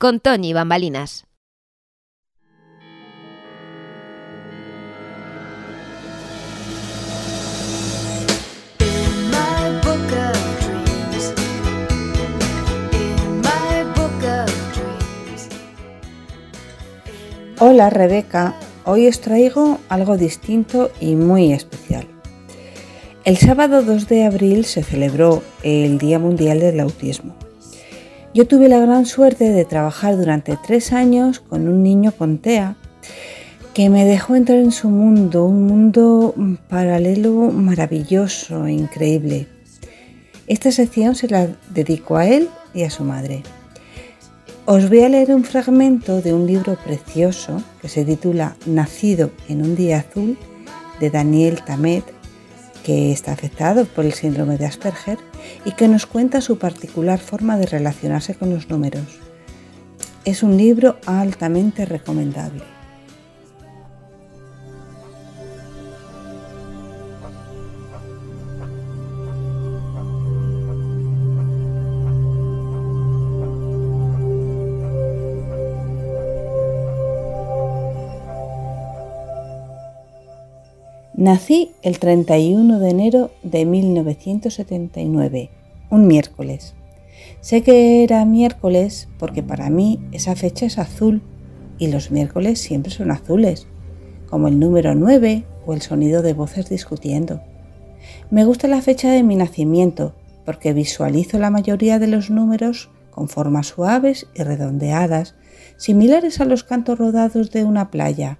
con 0.00 0.18
Tony 0.18 0.54
Bambalinas. 0.54 1.26
Hola 17.58 17.90
Rebeca, 17.90 18.54
hoy 18.86 19.06
os 19.06 19.20
traigo 19.20 19.80
algo 19.90 20.16
distinto 20.16 20.90
y 20.98 21.14
muy 21.14 21.52
especial. 21.52 22.08
El 23.26 23.36
sábado 23.36 23.82
2 23.82 24.08
de 24.08 24.24
abril 24.24 24.64
se 24.64 24.82
celebró 24.82 25.42
el 25.62 25.98
Día 25.98 26.18
Mundial 26.18 26.60
del 26.60 26.80
Autismo. 26.80 27.39
Yo 28.32 28.46
tuve 28.46 28.68
la 28.68 28.78
gran 28.78 29.06
suerte 29.06 29.50
de 29.50 29.64
trabajar 29.64 30.16
durante 30.16 30.56
tres 30.56 30.92
años 30.92 31.40
con 31.40 31.66
un 31.66 31.82
niño 31.82 32.12
con 32.12 32.38
TEA 32.38 32.76
que 33.74 33.90
me 33.90 34.04
dejó 34.04 34.36
entrar 34.36 34.58
en 34.58 34.70
su 34.70 34.88
mundo, 34.88 35.46
un 35.46 35.66
mundo 35.66 36.32
mm, 36.36 36.54
paralelo 36.68 37.32
maravilloso, 37.50 38.68
increíble. 38.68 39.48
Esta 40.46 40.70
sección 40.70 41.16
se 41.16 41.26
la 41.26 41.48
dedico 41.70 42.16
a 42.16 42.28
él 42.28 42.48
y 42.72 42.84
a 42.84 42.90
su 42.90 43.02
madre. 43.02 43.42
Os 44.64 44.88
voy 44.88 45.00
a 45.00 45.08
leer 45.08 45.32
un 45.34 45.42
fragmento 45.42 46.22
de 46.22 46.32
un 46.32 46.46
libro 46.46 46.76
precioso 46.84 47.60
que 47.82 47.88
se 47.88 48.04
titula 48.04 48.54
Nacido 48.64 49.32
en 49.48 49.62
un 49.62 49.74
día 49.74 49.98
azul 49.98 50.38
de 51.00 51.10
Daniel 51.10 51.62
Tamet, 51.64 52.04
que 52.84 53.10
está 53.10 53.32
afectado 53.32 53.86
por 53.86 54.04
el 54.04 54.12
síndrome 54.12 54.56
de 54.56 54.66
Asperger 54.66 55.18
y 55.64 55.72
que 55.72 55.88
nos 55.88 56.06
cuenta 56.06 56.40
su 56.40 56.58
particular 56.58 57.18
forma 57.18 57.58
de 57.58 57.66
relacionarse 57.66 58.34
con 58.34 58.50
los 58.50 58.68
números. 58.68 59.20
Es 60.24 60.42
un 60.42 60.56
libro 60.56 60.96
altamente 61.06 61.84
recomendable. 61.86 62.79
Nací 81.20 81.72
el 81.82 81.98
31 81.98 82.78
de 82.78 82.88
enero 82.88 83.30
de 83.42 83.66
1979, 83.66 85.50
un 85.90 86.06
miércoles. 86.06 86.72
Sé 87.42 87.62
que 87.62 88.02
era 88.02 88.24
miércoles 88.24 89.06
porque 89.18 89.42
para 89.42 89.68
mí 89.68 90.00
esa 90.12 90.34
fecha 90.34 90.64
es 90.64 90.78
azul 90.78 91.20
y 91.76 91.88
los 91.88 92.10
miércoles 92.10 92.58
siempre 92.58 92.90
son 92.90 93.10
azules, 93.10 93.66
como 94.30 94.48
el 94.48 94.58
número 94.58 94.94
9 94.94 95.44
o 95.66 95.74
el 95.74 95.82
sonido 95.82 96.22
de 96.22 96.32
voces 96.32 96.70
discutiendo. 96.70 97.42
Me 98.30 98.46
gusta 98.46 98.66
la 98.66 98.80
fecha 98.80 99.10
de 99.10 99.22
mi 99.22 99.36
nacimiento 99.36 100.14
porque 100.46 100.72
visualizo 100.72 101.38
la 101.38 101.50
mayoría 101.50 101.98
de 101.98 102.06
los 102.06 102.30
números 102.30 102.88
con 103.10 103.28
formas 103.28 103.66
suaves 103.66 104.26
y 104.34 104.42
redondeadas, 104.42 105.34
similares 105.76 106.40
a 106.40 106.46
los 106.46 106.64
cantos 106.64 106.98
rodados 106.98 107.50
de 107.50 107.64
una 107.64 107.90
playa 107.90 108.38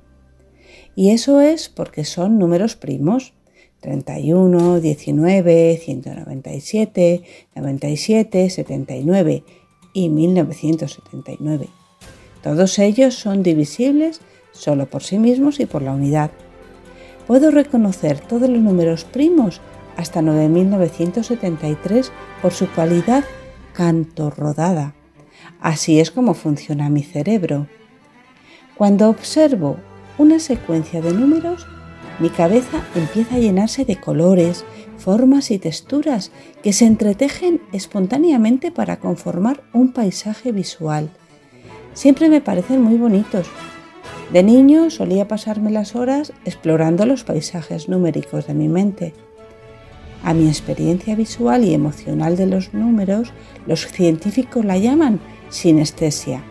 y 0.96 1.10
eso 1.10 1.40
es 1.40 1.68
porque 1.68 2.04
son 2.04 2.38
números 2.38 2.76
primos. 2.76 3.32
31, 3.80 4.80
19, 4.80 5.80
197, 5.82 7.22
97, 7.54 8.50
79 8.50 9.44
y 9.94 10.08
1979. 10.10 11.68
Todos 12.42 12.78
ellos 12.78 13.14
son 13.14 13.42
divisibles 13.42 14.20
solo 14.52 14.86
por 14.86 15.02
sí 15.02 15.18
mismos 15.18 15.60
y 15.60 15.66
por 15.66 15.82
la 15.82 15.92
unidad. 15.92 16.30
Puedo 17.26 17.50
reconocer 17.50 18.20
todos 18.20 18.48
los 18.48 18.60
números 18.60 19.04
primos 19.04 19.60
hasta 19.96 20.22
9973 20.22 22.12
por 22.42 22.52
su 22.52 22.68
cualidad 22.70 23.24
canto 23.72 24.30
rodada. 24.30 24.94
Así 25.60 26.00
es 26.00 26.10
como 26.10 26.34
funciona 26.34 26.88
mi 26.90 27.02
cerebro. 27.02 27.66
Cuando 28.76 29.08
observo 29.08 29.76
una 30.18 30.38
secuencia 30.38 31.00
de 31.00 31.12
números, 31.12 31.66
mi 32.18 32.28
cabeza 32.28 32.84
empieza 32.94 33.36
a 33.36 33.38
llenarse 33.38 33.84
de 33.84 33.96
colores, 33.96 34.64
formas 34.98 35.50
y 35.50 35.58
texturas 35.58 36.30
que 36.62 36.72
se 36.72 36.84
entretejen 36.84 37.62
espontáneamente 37.72 38.70
para 38.70 38.98
conformar 38.98 39.62
un 39.72 39.92
paisaje 39.92 40.52
visual. 40.52 41.08
Siempre 41.94 42.28
me 42.28 42.40
parecen 42.40 42.82
muy 42.82 42.96
bonitos. 42.96 43.46
De 44.32 44.42
niño 44.42 44.90
solía 44.90 45.26
pasarme 45.26 45.70
las 45.70 45.96
horas 45.96 46.32
explorando 46.44 47.06
los 47.06 47.24
paisajes 47.24 47.88
numéricos 47.88 48.46
de 48.46 48.54
mi 48.54 48.68
mente. 48.68 49.14
A 50.22 50.34
mi 50.34 50.46
experiencia 50.46 51.16
visual 51.16 51.64
y 51.64 51.72
emocional 51.72 52.36
de 52.36 52.46
los 52.46 52.74
números, 52.74 53.32
los 53.66 53.86
científicos 53.86 54.64
la 54.64 54.76
llaman 54.76 55.18
sinestesia. 55.48 56.42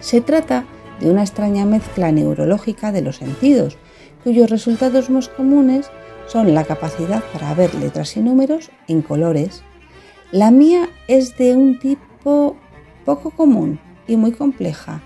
Se 0.00 0.20
trata 0.20 0.64
de 1.00 1.10
una 1.10 1.22
extraña 1.22 1.64
mezcla 1.64 2.12
neurológica 2.12 2.92
de 2.92 3.02
los 3.02 3.16
sentidos, 3.16 3.78
cuyos 4.24 4.50
resultados 4.50 5.10
más 5.10 5.28
comunes 5.28 5.90
son 6.26 6.54
la 6.54 6.64
capacidad 6.64 7.22
para 7.32 7.54
ver 7.54 7.74
letras 7.74 8.16
y 8.16 8.20
números 8.20 8.70
en 8.88 9.02
colores. 9.02 9.62
La 10.32 10.50
mía 10.50 10.88
es 11.08 11.36
de 11.36 11.54
un 11.54 11.78
tipo 11.78 12.56
poco 13.04 13.30
común 13.30 13.78
y 14.08 14.16
muy 14.16 14.32
compleja, 14.32 15.02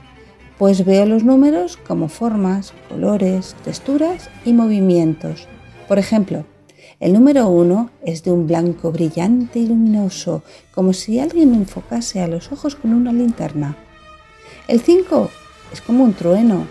pues 0.58 0.84
veo 0.84 1.06
los 1.06 1.24
números 1.24 1.76
como 1.76 2.08
formas, 2.08 2.72
colores, 2.88 3.54
texturas 3.64 4.30
y 4.44 4.52
movimientos. 4.52 5.48
Por 5.88 5.98
ejemplo, 5.98 6.44
el 7.00 7.14
número 7.14 7.48
1 7.48 7.90
es 8.04 8.22
de 8.24 8.30
un 8.30 8.46
blanco 8.46 8.92
brillante 8.92 9.58
y 9.58 9.66
luminoso, 9.66 10.42
como 10.74 10.92
si 10.92 11.18
alguien 11.18 11.50
me 11.50 11.56
enfocase 11.56 12.20
a 12.20 12.28
los 12.28 12.52
ojos 12.52 12.76
con 12.76 12.92
una 12.92 13.12
linterna. 13.12 13.76
El 14.68 14.80
5 14.80 15.30
es 15.72 15.80
como 15.80 16.04
un 16.04 16.14
trueno 16.14 16.66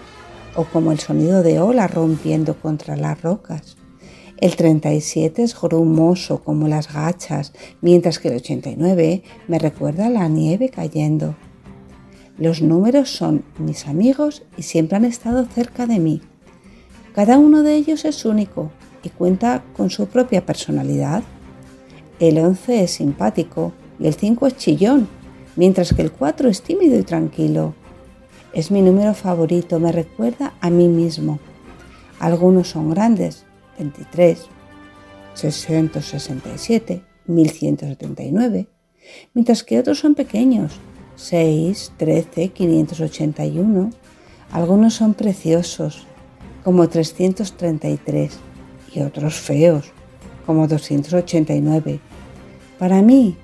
o 0.56 0.66
como 0.66 0.92
el 0.92 1.00
sonido 1.00 1.44
de 1.44 1.60
olas 1.60 1.94
rompiendo 1.94 2.56
contra 2.56 2.96
las 2.96 3.22
rocas. 3.22 3.78
El 4.38 4.56
37 4.56 5.44
es 5.44 5.60
grumoso 5.60 6.44
como 6.44 6.68
las 6.68 6.94
gachas, 6.94 7.52
mientras 7.82 8.20
que 8.20 8.30
el 8.30 8.38
89 8.38 9.24
me 9.48 9.60
recuerda 9.60 10.08
a 10.08 10.10
la 10.10 10.28
nieve 10.30 10.70
cayendo. 10.70 11.36
Los 12.38 12.62
números 12.62 13.10
son 13.10 13.44
mis 13.58 13.86
amigos 13.86 14.44
y 14.56 14.64
siempre 14.64 14.96
han 14.96 15.04
estado 15.04 15.46
cerca 15.46 15.88
de 15.88 16.00
mí. 16.00 16.22
Cada 17.14 17.38
uno 17.38 17.64
de 17.64 17.76
ellos 17.76 18.06
es 18.06 18.24
único 18.24 18.72
y 19.04 19.10
cuenta 19.10 19.64
con 19.76 19.90
su 19.90 20.08
propia 20.08 20.46
personalidad. 20.46 21.24
El 22.22 22.38
11 22.38 22.84
es 22.84 22.92
simpático 22.92 23.74
y 24.00 24.08
el 24.08 24.14
5 24.14 24.48
es 24.48 24.56
chillón, 24.56 25.10
mientras 25.58 25.94
que 25.94 26.02
el 26.02 26.14
4 26.14 26.48
es 26.48 26.62
tímido 26.62 26.98
y 26.98 27.04
tranquilo. 27.04 27.74
Es 28.52 28.72
mi 28.72 28.82
número 28.82 29.14
favorito, 29.14 29.80
me 29.80 29.92
recuerda 29.92 30.54
a 30.60 30.72
mí 30.72 30.88
mismo. 30.88 31.40
Algunos 32.20 32.70
son 32.70 32.90
grandes, 32.90 33.46
23, 33.78 34.48
667, 35.36 37.04
1179, 37.28 38.68
mientras 39.36 39.64
que 39.64 39.80
otros 39.80 40.00
son 40.00 40.16
pequeños, 40.16 40.80
6, 41.16 41.94
13, 41.98 42.50
581. 42.50 43.92
Algunos 44.52 44.96
son 44.96 45.14
preciosos, 45.14 46.08
como 46.64 46.90
333 46.90 48.40
y 48.96 49.02
otros 49.02 49.36
feos, 49.36 49.92
como 50.48 50.68
289. 50.68 52.00
Para 52.80 53.04
mí, 53.04 53.38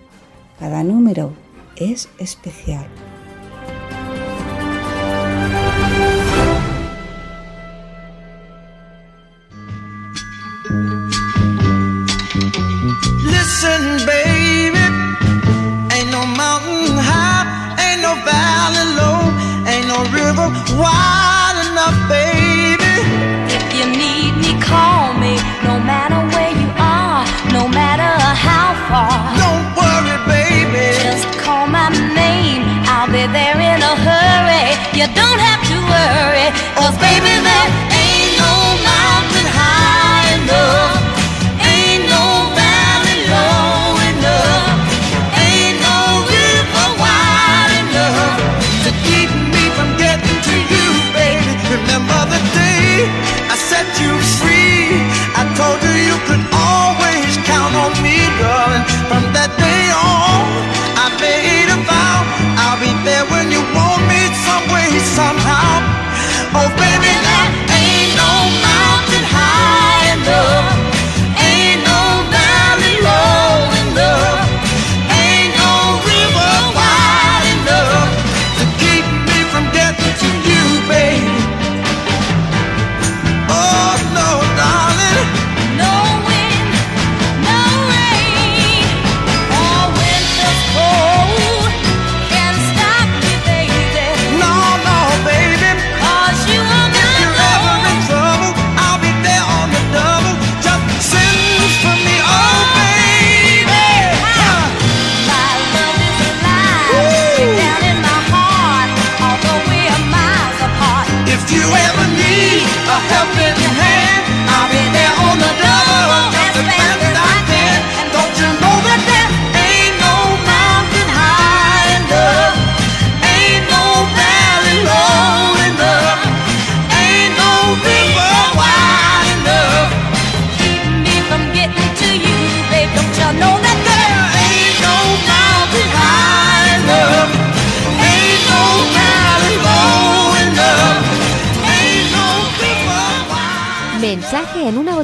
cada 0.60 0.84
número 0.84 1.34
es 1.76 2.10
especial. 2.18 2.88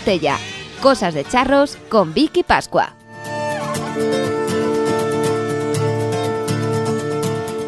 Botella. 0.01 0.39
Cosas 0.81 1.13
de 1.13 1.23
charros 1.23 1.77
con 1.87 2.11
Vicky 2.15 2.41
Pascua. 2.41 2.95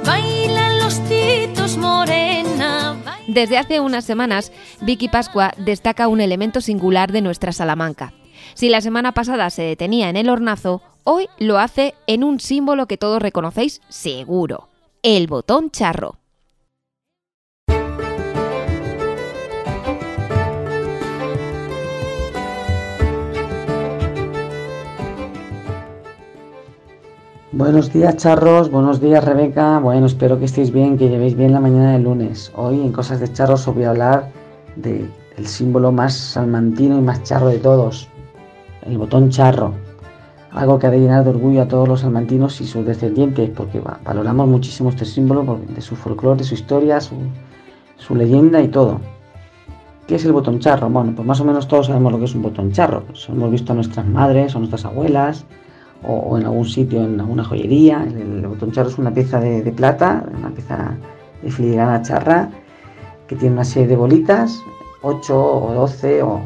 Bailan 0.04 0.80
los 0.80 1.00
titos 1.08 1.78
morena. 1.78 2.98
Desde 3.28 3.60
hace 3.60 3.80
unas 3.80 4.06
semanas, 4.06 4.52
Vicky 4.82 5.10
Pascua 5.10 5.54
destaca 5.58 6.08
un 6.08 6.22
elemento 6.22 6.60
singular 6.60 7.12
de 7.12 7.22
nuestra 7.22 7.52
Salamanca. 7.52 8.14
Si 8.56 8.68
la 8.68 8.82
semana 8.82 9.12
pasada 9.12 9.52
se 9.52 9.62
detenía 9.62 10.10
en 10.10 10.18
el 10.18 10.30
hornazo, 10.30 10.82
hoy 11.04 11.28
lo 11.38 11.60
hace 11.60 11.94
en 12.08 12.24
un 12.24 12.40
símbolo 12.40 12.88
que 12.88 12.98
todos 12.98 13.22
reconocéis 13.22 13.80
seguro, 13.90 14.70
el 15.04 15.28
botón 15.28 15.70
charro. 15.70 16.23
Buenos 27.54 27.94
días, 27.94 28.18
charros. 28.18 28.72
Buenos 28.72 29.00
días, 29.00 29.24
Rebeca. 29.24 29.80
Bueno, 29.80 30.06
espero 30.08 30.40
que 30.40 30.46
estéis 30.46 30.72
bien, 30.72 30.98
que 30.98 31.10
llevéis 31.10 31.36
bien 31.36 31.54
la 31.54 31.60
mañana 31.60 31.94
del 31.94 32.04
lunes. 32.04 32.52
Hoy 32.56 32.82
en 32.82 32.92
Cosas 32.92 33.20
de 33.20 33.32
Charros 33.32 33.68
os 33.68 33.76
voy 33.76 33.84
a 33.84 33.92
hablar 33.92 34.32
del 34.76 35.08
símbolo 35.46 35.92
más 35.92 36.14
salmantino 36.16 36.98
y 36.98 37.02
más 37.02 37.22
charro 37.24 37.48
de 37.50 37.60
todos, 37.60 38.08
el 38.86 38.98
botón 38.98 39.30
charro. 39.30 39.74
Algo 40.52 40.78
que 40.80 40.88
ha 40.88 40.92
de 40.92 41.00
llenar 41.00 41.24
de 41.24 41.32
orgullo 41.32 41.62
a 41.64 41.68
todos 41.68 41.88
los 41.88 42.02
salmantinos 42.02 42.60
y 42.62 42.66
sus 42.66 42.86
descendientes, 42.86 43.50
porque 43.52 43.80
va- 43.80 44.00
valoramos 44.04 44.48
muchísimo 44.48 44.90
este 44.90 45.06
símbolo 45.06 45.60
de 45.76 45.82
su 45.82 45.96
folclore, 45.96 46.38
de 46.40 46.44
su 46.44 46.54
historia, 46.56 47.00
su, 47.02 47.16
leyenda 48.16 48.62
y 48.62 48.68
todo. 48.68 49.00
¿Qué 50.08 50.16
es 50.16 50.26
el 50.26 50.34
botón 50.34 50.60
charro? 50.60 50.90
Bueno, 50.90 51.14
pues 51.16 51.28
más 51.28 51.40
o 51.40 51.46
menos 51.46 51.68
todos 51.68 51.88
sabemos 51.88 52.12
lo 52.12 52.20
que 52.20 52.26
es 52.26 52.36
un 52.36 52.42
botón 52.44 52.72
charro. 52.72 53.04
Pues 53.04 53.28
hemos 53.30 53.50
visto 53.50 53.72
a 53.74 53.76
nuestras 53.76 54.06
madres 54.08 54.56
o 54.56 54.60
nuestras 54.60 54.86
abuelas 54.86 55.46
o, 56.06 56.38
en 56.38 56.46
algún 56.46 56.66
sitio, 56.66 57.04
en 57.04 57.20
alguna 57.20 57.44
joyería. 57.44 58.04
El, 58.04 58.46
botón 58.48 58.72
charro 58.72 58.90
es 58.90 58.98
una 58.98 59.12
pieza 59.14 59.40
de, 59.40 59.72
plata, 59.72 60.24
una 60.38 60.50
pieza 60.50 60.96
de 61.42 61.52
filigrana 61.52 62.02
charra 62.02 62.50
que 63.28 63.36
tiene 63.36 63.54
una 63.56 63.64
serie 63.66 63.88
de 63.88 63.96
bolitas, 63.96 64.62
8 65.02 65.36
o 65.36 65.74
12, 65.74 66.24
o, 66.24 66.40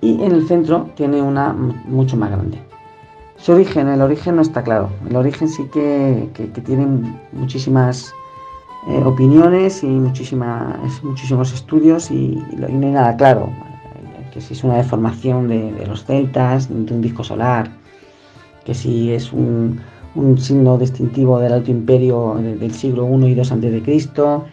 y 0.00 0.22
en 0.22 0.32
el 0.32 0.46
centro 0.48 0.88
tiene 0.94 1.20
una 1.22 1.52
mu- 1.52 1.74
mucho 1.86 2.16
más 2.16 2.30
grande. 2.30 2.58
Su 3.36 3.52
origen, 3.52 3.88
el 3.88 4.00
origen 4.00 4.36
no 4.36 4.42
está 4.42 4.62
claro. 4.62 4.88
El 5.08 5.16
origen 5.16 5.48
sí 5.48 5.64
que, 5.72 6.30
que- 6.34 6.50
que 6.50 6.60
tiene 6.62 6.86
muchísimas 7.32 8.14
eh, 8.88 9.02
opiniones 9.04 9.82
y 9.82 9.86
muchísimas, 9.86 11.02
muchísimos 11.02 11.52
estudios 11.52 12.10
y, 12.10 12.42
no 12.56 12.66
hay 12.66 12.72
nada 12.74 13.16
claro. 13.16 13.50
Que 14.32 14.40
si 14.40 14.54
es 14.54 14.64
una 14.64 14.76
deformación 14.76 15.48
de, 15.48 15.72
de 15.72 15.86
los 15.86 16.04
celtas, 16.04 16.68
de 16.68 16.74
un 16.94 17.00
disco 17.02 17.22
solar, 17.22 17.70
que 18.64 18.74
si 18.74 19.12
es 19.12 19.32
un, 19.32 19.80
signo 20.38 20.78
distintivo 20.78 21.40
del 21.40 21.52
Alto 21.52 21.70
Imperio 21.70 22.36
de- 22.40 22.56
del 22.56 22.72
siglo 22.72 23.08
I 23.08 23.26
y 23.26 23.40
II 23.40 23.82
Cristo, 23.84 24.44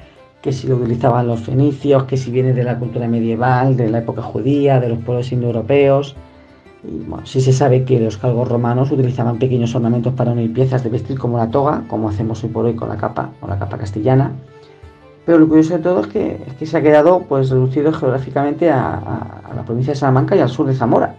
que 0.41 0.51
si 0.51 0.67
lo 0.67 0.77
utilizaban 0.77 1.27
los 1.27 1.41
fenicios, 1.41 2.05
que 2.05 2.17
si 2.17 2.31
viene 2.31 2.53
de 2.53 2.63
la 2.63 2.79
cultura 2.79 3.07
medieval, 3.07 3.77
de 3.77 3.89
la 3.89 3.99
época 3.99 4.23
judía, 4.23 4.79
de 4.79 4.89
los 4.89 4.97
pueblos 4.99 5.31
indoeuropeos. 5.31 6.15
Y 6.83 7.03
bueno, 7.07 7.27
sí 7.27 7.41
se 7.41 7.53
sabe 7.53 7.83
que 7.83 7.99
los 7.99 8.19
galgos 8.19 8.47
romanos 8.47 8.91
utilizaban 8.91 9.37
pequeños 9.37 9.75
ornamentos 9.75 10.13
para 10.13 10.31
unir 10.31 10.51
piezas 10.51 10.83
de 10.83 10.89
vestir 10.89 11.19
como 11.19 11.37
la 11.37 11.51
toga, 11.51 11.83
como 11.87 12.09
hacemos 12.09 12.43
hoy 12.43 12.49
por 12.49 12.65
hoy 12.65 12.73
con 12.75 12.89
la 12.89 12.97
capa 12.97 13.29
o 13.41 13.47
la 13.47 13.59
capa 13.59 13.77
castellana. 13.77 14.31
Pero 15.27 15.37
lo 15.37 15.47
curioso 15.47 15.77
de 15.77 15.83
todo 15.83 16.01
es 16.01 16.07
que, 16.07 16.39
se 16.65 16.75
ha 16.75 16.81
quedado 16.81 17.21
pues 17.29 17.51
reducido 17.51 17.93
geográficamente 17.93 18.71
a- 18.71 18.95
a 18.95 19.53
la 19.55 19.63
provincia 19.63 19.93
de 19.93 19.99
Salamanca 19.99 20.35
y 20.35 20.39
al 20.39 20.49
sur 20.49 20.65
de 20.65 20.73
Zamora. 20.73 21.15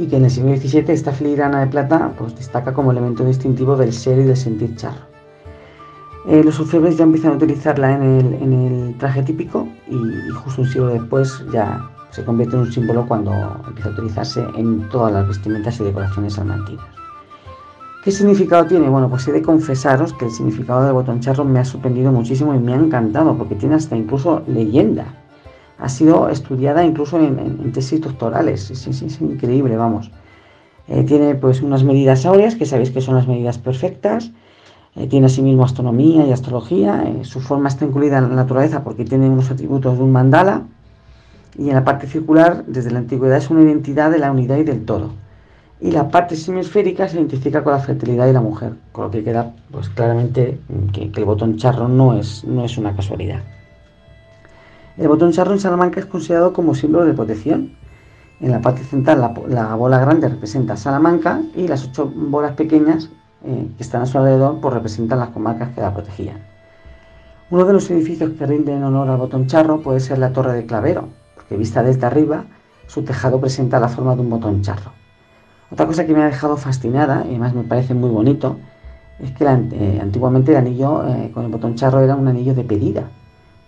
Y 0.00 0.06
que 0.06 0.16
en 0.16 0.24
el 0.24 0.30
siglo 0.30 0.56
XVII 0.56 0.84
esta 0.88 1.12
filigrana 1.12 1.60
de 1.60 1.66
plata 1.66 2.14
pues, 2.16 2.34
destaca 2.34 2.72
como 2.72 2.90
elemento 2.90 3.22
distintivo 3.22 3.76
del 3.76 3.92
ser 3.92 4.18
y 4.18 4.22
del 4.22 4.36
sentir 4.36 4.74
charro. 4.76 5.10
Eh, 6.26 6.42
los 6.42 6.58
orfebres 6.58 6.96
ya 6.96 7.04
empiezan 7.04 7.32
a 7.32 7.34
utilizarla 7.34 7.96
en 7.96 8.02
el, 8.02 8.34
en 8.34 8.52
el 8.52 8.98
traje 8.98 9.22
típico 9.22 9.68
y, 9.90 10.30
justo 10.30 10.62
un 10.62 10.68
siglo 10.68 10.86
después 10.88 11.44
ya 11.52 11.86
se 12.12 12.24
convierte 12.24 12.56
en 12.56 12.62
un 12.62 12.72
símbolo 12.72 13.06
cuando 13.06 13.32
empieza 13.66 13.90
a 13.90 13.92
utilizarse 13.92 14.44
en 14.56 14.88
todas 14.88 15.12
las 15.12 15.28
vestimentas 15.28 15.78
y 15.80 15.84
decoraciones 15.84 16.32
salmantinas. 16.32 16.86
¿Qué 18.02 18.10
significado 18.10 18.64
tiene? 18.64 18.88
Bueno, 18.88 19.10
pues 19.10 19.28
he 19.28 19.32
de 19.32 19.42
confesaros 19.42 20.14
que 20.14 20.24
el 20.24 20.30
significado 20.30 20.82
del 20.84 20.94
botón 20.94 21.20
charro 21.20 21.44
me 21.44 21.58
ha 21.58 21.64
sorprendido 21.66 22.10
muchísimo 22.10 22.54
y 22.54 22.58
me 22.58 22.72
ha 22.72 22.76
encantado 22.76 23.36
porque 23.36 23.54
tiene 23.54 23.74
hasta 23.74 23.94
incluso 23.94 24.42
leyenda. 24.46 25.19
Ha 25.80 25.88
sido 25.88 26.28
estudiada 26.28 26.84
incluso 26.84 27.18
en, 27.18 27.72
tesis 27.72 28.00
doctorales. 28.00 28.70
Es, 28.70 28.86
es- 28.86 29.02
es 29.02 29.20
increíble, 29.20 29.76
vamos. 29.76 30.10
Eh, 30.88 31.04
tiene 31.04 31.34
pues 31.34 31.62
unas 31.62 31.84
medidas 31.84 32.26
áureas, 32.26 32.54
que 32.54 32.66
sabéis 32.66 32.90
que 32.90 33.00
son 33.00 33.14
las 33.14 33.26
medidas 33.26 33.58
perfectas. 33.58 34.30
Eh, 34.96 35.06
tiene 35.06 35.26
asimismo 35.26 35.64
astronomía 35.64 36.26
y 36.26 36.32
astrología. 36.32 37.04
Eh, 37.06 37.24
su 37.24 37.40
forma 37.40 37.68
está 37.68 37.84
incluida 37.84 38.18
en 38.18 38.28
la 38.28 38.34
naturaleza 38.36 38.82
porque 38.84 39.04
tiene 39.04 39.28
unos 39.28 39.50
atributos 39.50 39.96
de 39.96 40.04
un 40.04 40.12
mandala. 40.12 40.64
Y 41.58 41.68
en 41.68 41.74
la 41.74 41.84
parte 41.84 42.06
circular, 42.06 42.64
desde 42.66 42.90
la 42.90 42.98
antigüedad, 43.00 43.38
es 43.38 43.50
una 43.50 43.62
identidad 43.62 44.10
de 44.10 44.18
la 44.18 44.30
unidad 44.30 44.56
y 44.58 44.64
del 44.64 44.84
todo. 44.84 45.10
Y 45.80 45.90
la 45.92 46.08
parte 46.10 46.36
semisférica 46.36 47.08
se 47.08 47.16
identifica 47.16 47.64
con 47.64 47.72
la 47.72 47.78
fertilidad 47.80 48.28
y 48.28 48.32
la 48.32 48.40
mujer, 48.42 48.74
con 48.92 49.04
lo 49.04 49.10
que 49.10 49.24
queda 49.24 49.54
pues 49.70 49.88
claramente 49.88 50.58
que, 50.92 51.10
que 51.10 51.20
el 51.20 51.24
botón 51.26 51.56
charro 51.56 51.88
no 51.88 52.18
es, 52.18 52.44
no 52.44 52.64
es 52.64 52.76
una 52.76 52.94
casualidad. 52.94 53.40
El 55.00 55.08
botón 55.08 55.32
charro 55.32 55.52
en 55.52 55.60
Salamanca 55.60 55.98
es 55.98 56.04
considerado 56.04 56.52
como 56.52 56.74
símbolo 56.74 57.06
de 57.06 57.14
protección. 57.14 57.70
En 58.38 58.50
la 58.50 58.60
parte 58.60 58.84
central 58.84 59.22
la, 59.22 59.32
la 59.48 59.74
bola 59.74 59.98
grande 59.98 60.28
representa 60.28 60.76
Salamanca 60.76 61.40
y 61.56 61.68
las 61.68 61.86
ocho 61.86 62.12
bolas 62.14 62.52
pequeñas 62.52 63.08
eh, 63.42 63.66
que 63.78 63.82
están 63.82 64.02
a 64.02 64.06
su 64.06 64.18
alrededor 64.18 64.60
pues 64.60 64.74
representan 64.74 65.20
las 65.20 65.30
comarcas 65.30 65.70
que 65.70 65.80
la 65.80 65.94
protegían. 65.94 66.44
Uno 67.50 67.64
de 67.64 67.72
los 67.72 67.90
edificios 67.90 68.32
que 68.38 68.44
rinden 68.44 68.84
honor 68.84 69.08
al 69.08 69.16
botón 69.16 69.46
charro 69.46 69.80
puede 69.80 70.00
ser 70.00 70.18
la 70.18 70.34
Torre 70.34 70.52
de 70.52 70.66
Clavero, 70.66 71.08
porque 71.34 71.56
vista 71.56 71.82
desde 71.82 72.04
arriba 72.04 72.44
su 72.86 73.02
tejado 73.02 73.40
presenta 73.40 73.80
la 73.80 73.88
forma 73.88 74.14
de 74.14 74.20
un 74.20 74.28
botón 74.28 74.60
charro. 74.60 74.92
Otra 75.70 75.86
cosa 75.86 76.04
que 76.04 76.12
me 76.12 76.20
ha 76.20 76.26
dejado 76.26 76.58
fascinada, 76.58 77.24
y 77.24 77.30
además 77.30 77.54
me 77.54 77.62
parece 77.62 77.94
muy 77.94 78.10
bonito, 78.10 78.58
es 79.18 79.30
que 79.30 79.44
eh, 79.44 79.98
antiguamente 80.02 80.52
el 80.52 80.58
anillo 80.58 81.08
eh, 81.08 81.30
con 81.32 81.46
el 81.46 81.50
botón 81.50 81.74
charro 81.76 82.00
era 82.00 82.14
un 82.16 82.28
anillo 82.28 82.54
de 82.54 82.64
pedida, 82.64 83.04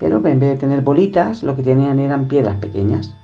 pero 0.02 0.16
en 0.16 0.40
vez 0.40 0.50
de 0.50 0.56
tener 0.56 0.80
bolitas, 0.80 1.44
lo 1.44 1.54
que 1.54 1.62
tenían 1.62 2.00
eran 2.00 2.26
piedras 2.26 2.56
pequeñas. 2.56 3.14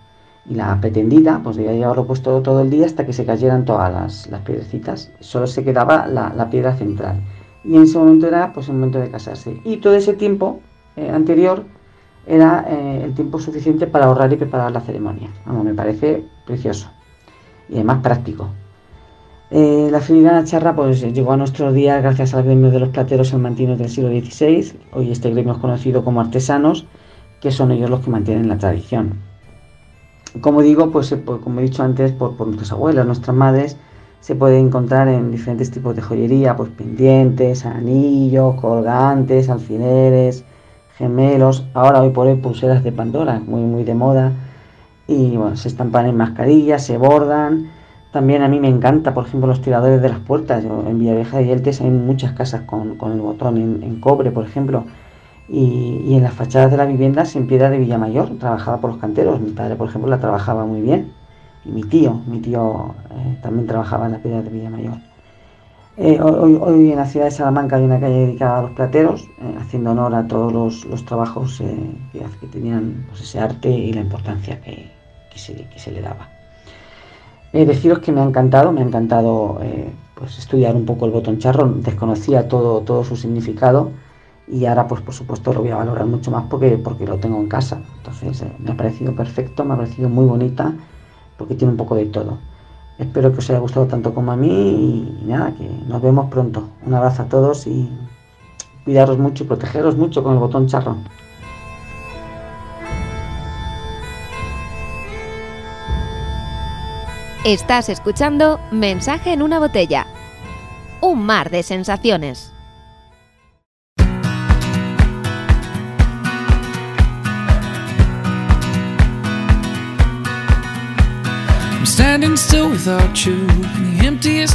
Y 0.49 0.55
la 0.55 0.81
pretendida, 0.81 1.41
pues 1.43 1.57
debía 1.57 1.73
llevarlo 1.73 2.07
puesto 2.07 2.41
todo 2.41 2.61
el 2.61 2.71
día 2.71 2.87
hasta 2.87 3.05
que 3.05 3.13
se 3.13 3.27
cayeran 3.27 3.65
todas 3.65 3.93
las, 3.93 4.31
las 4.31 4.43
piedrecitas. 4.43 5.11
Solo 5.19 5.49
se 5.49 5.65
quedaba 5.65 6.07
la, 6.07 6.33
la 6.37 6.49
piedra 6.49 6.77
central. 6.77 7.21
Y 7.65 7.75
en 7.75 7.83
ese 7.83 7.99
momento 7.99 8.29
era 8.29 8.53
pues 8.53 8.69
el 8.69 8.75
momento 8.75 9.01
de 9.01 9.11
casarse. 9.11 9.61
Y 9.65 9.79
todo 9.79 9.95
ese 9.95 10.15
tiempo 10.15 10.61
eh, 10.95 11.11
anterior 11.11 11.65
era 12.29 12.65
eh, 12.69 13.03
el 13.03 13.13
tiempo 13.13 13.41
suficiente 13.41 13.89
para 13.89 14.07
ahorrar 14.07 14.33
y 14.33 14.37
preparar 14.37 14.71
la 14.71 14.81
ceremonia. 14.81 15.31
Me 15.65 15.75
parece 15.75 16.25
precioso. 16.47 16.89
Y 17.69 17.75
además 17.75 18.03
práctico. 18.05 18.51
Eh, 19.51 19.89
la 19.91 20.01
filigrana 20.01 20.45
charra 20.45 20.77
pues 20.77 21.01
llegó 21.01 21.33
a 21.33 21.37
nuestros 21.37 21.73
días 21.73 22.03
gracias 22.03 22.35
al 22.35 22.45
gremio 22.45 22.71
de 22.71 22.81
los 22.81 22.91
plateros 22.91 23.29
salmantinos 23.29 23.79
del 23.79 23.89
siglo 23.89 24.11
XVI. 24.11 24.73
Hoy 24.93 25.11
este 25.11 25.31
gremio 25.31 25.53
es 25.55 25.59
conocido 25.59 26.05
como 26.05 26.21
artesanos, 26.21 26.87
que 27.41 27.51
son 27.51 27.71
ellos 27.73 27.89
los 27.89 28.01
que 28.01 28.11
mantienen 28.11 28.49
la 28.49 28.59
tradición. 28.59 29.15
Como 30.41 30.61
digo, 30.63 30.91
pues, 30.91 31.13
por- 31.25 31.41
como 31.41 31.61
he 31.61 31.63
dicho 31.65 31.83
antes, 31.83 32.13
por, 32.13 32.37
por 32.37 32.47
nuestras 32.47 32.73
abuelas, 32.73 33.07
nuestras 33.07 33.35
madres, 33.37 33.77
se 34.21 34.35
puede 34.35 34.59
encontrar 34.59 35.09
en 35.09 35.31
diferentes 35.31 35.71
tipos 35.71 35.97
de 35.97 36.03
joyería, 36.03 36.57
pues 36.57 36.71
pendientes, 36.71 37.65
anillos, 37.65 38.55
colgantes, 38.57 39.49
alfileres, 39.49 40.45
gemelos. 40.99 41.65
Ahora 41.73 42.03
hoy 42.03 42.11
por 42.11 42.27
hoy 42.27 42.37
pulseras 42.37 42.85
de 42.85 42.93
Pandora, 42.93 43.41
muy 43.41 43.63
muy 43.63 43.85
de 43.85 43.95
moda. 43.95 44.33
Y 45.07 45.37
bueno, 45.37 45.57
se 45.57 45.69
estampan 45.69 46.07
en 46.07 46.17
mascarillas, 46.17 46.85
se 46.85 46.99
bordan. 46.99 47.71
También 48.13 48.43
a 48.43 48.49
mí 48.49 48.59
me 48.59 48.69
encanta, 48.69 49.13
por 49.13 49.27
ejemplo, 49.27 49.49
los 49.49 49.61
tiradores 49.61 50.01
de 50.01 50.09
las 50.09 50.21
puertas. 50.21 50.65
En 50.65 50.99
Villavieja 50.99 51.39
de 51.39 51.47
Yeltes 51.47 51.81
hay 51.81 51.91
muchas 51.91 52.33
casas 52.33 52.63
con, 52.63 52.97
el 53.13 53.21
botón 53.21 53.59
en, 53.59 54.01
cobre, 54.01 54.31
por 54.31 54.45
ejemplo. 54.45 54.85
Y, 55.49 56.03
y 56.07 56.15
en 56.15 56.23
las 56.23 56.33
fachadas 56.35 56.71
de 56.71 56.77
las 56.79 56.89
viviendas 56.89 57.37
en 57.37 57.47
piedra 57.47 57.71
de 57.71 57.79
Villamayor, 57.79 58.39
trabajada 58.39 58.79
por 58.79 58.91
los 58.91 58.99
canteros. 58.99 59.41
Mi 59.41 59.51
padre, 59.51 59.77
por 59.77 59.89
ejemplo, 59.89 60.11
la 60.11 60.21
trabajaba 60.21 60.65
muy 60.65 60.81
bien. 60.81 61.13
Y 61.65 61.71
mi 61.71 61.83
tío, 61.83 62.23
mi 62.27 62.41
tío 62.41 62.95
eh, 63.11 63.39
también 63.43 63.67
trabajaba 63.67 64.07
en 64.07 64.13
la 64.13 64.19
piedra 64.19 64.43
de 64.43 64.51
Villamayor. 64.51 64.99
Eh, 65.99 66.19
hoy, 66.21 66.93
en 66.93 66.97
la 66.97 67.07
ciudad 67.07 67.27
de 67.27 67.33
Salamanca 67.33 67.77
hay 67.77 67.83
una 67.83 67.99
calle 68.01 68.15
dedicada 68.15 68.59
a 68.59 68.63
los 68.63 68.71
plateros, 68.71 69.29
eh, 69.41 69.55
haciendo 69.61 69.91
honor 69.91 70.15
a 70.15 70.27
todos 70.27 70.85
los, 70.87 71.05
trabajos 71.05 71.61
que, 71.61 72.47
tenían 72.47 73.05
pues, 73.09 73.23
ese 73.23 73.41
arte 73.41 73.69
y 73.69 73.93
la 73.93 74.01
importancia 74.01 74.61
que 74.61 74.91
se 75.37 75.91
le 75.91 76.01
daba. 76.01 76.38
Eh, 77.53 77.65
deciros 77.65 78.01
que 78.01 78.13
me 78.13 78.21
ha 78.21 78.25
encantado, 78.25 78.73
me 78.73 78.81
ha 78.83 78.85
encantado 78.85 79.59
eh, 79.63 79.91
pues 80.15 80.39
estudiar 80.39 80.77
un 80.77 80.85
poco 80.85 81.07
el 81.07 81.13
botón 81.13 81.39
charro, 81.39 81.67
desconocía 81.67 82.47
todo, 82.47 82.81
todo 82.81 83.05
su 83.05 83.17
significado 83.17 83.91
y 84.47 84.67
ahora 84.67 84.87
pues 84.87 85.01
por 85.01 85.15
supuesto 85.15 85.53
lo 85.53 85.61
voy 85.61 85.71
a 85.71 85.77
valorar 85.77 86.07
mucho 86.07 86.31
más 86.31 86.45
porque, 86.51 86.77
porque 86.77 87.07
lo 87.07 87.17
tengo 87.19 87.39
en 87.39 87.49
casa. 87.49 87.81
Entonces 87.97 88.43
eh, 88.43 88.53
me 88.59 88.73
ha 88.73 88.77
parecido 88.77 89.15
perfecto, 89.15 89.65
me 89.65 89.75
ha 89.75 89.77
parecido 89.77 90.09
muy 90.09 90.27
bonita 90.27 90.75
porque 91.39 91.55
tiene 91.55 91.73
un 91.73 91.79
poco 91.79 91.95
de 91.95 92.07
todo. 92.07 92.39
Espero 92.99 93.33
que 93.33 93.39
os 93.39 93.49
haya 93.49 93.61
gustado 93.61 93.87
tanto 93.87 94.13
como 94.13 94.33
a 94.33 94.37
mí 94.37 95.17
y 95.23 95.25
nada, 95.25 95.55
que 95.55 95.69
nos 95.89 96.03
vemos 96.03 96.29
pronto. 96.31 96.69
Un 96.85 96.95
abrazo 96.95 97.23
a 97.23 97.27
todos 97.27 97.67
y 97.67 97.89
cuidaros 98.85 99.19
mucho 99.19 99.45
y 99.45 99.47
protegeros 99.47 99.97
mucho 99.97 100.23
con 100.23 100.33
el 100.33 100.39
botón 100.39 100.67
charro. 100.67 100.97
Estás 107.45 107.89
escuchando 107.89 108.59
Mensaje 108.73 109.33
en 109.33 109.43
una 109.43 109.61
botella. 109.61 110.09
Un 111.01 111.25
mar 111.25 111.51
de 111.51 111.63
sensaciones. 111.63 112.53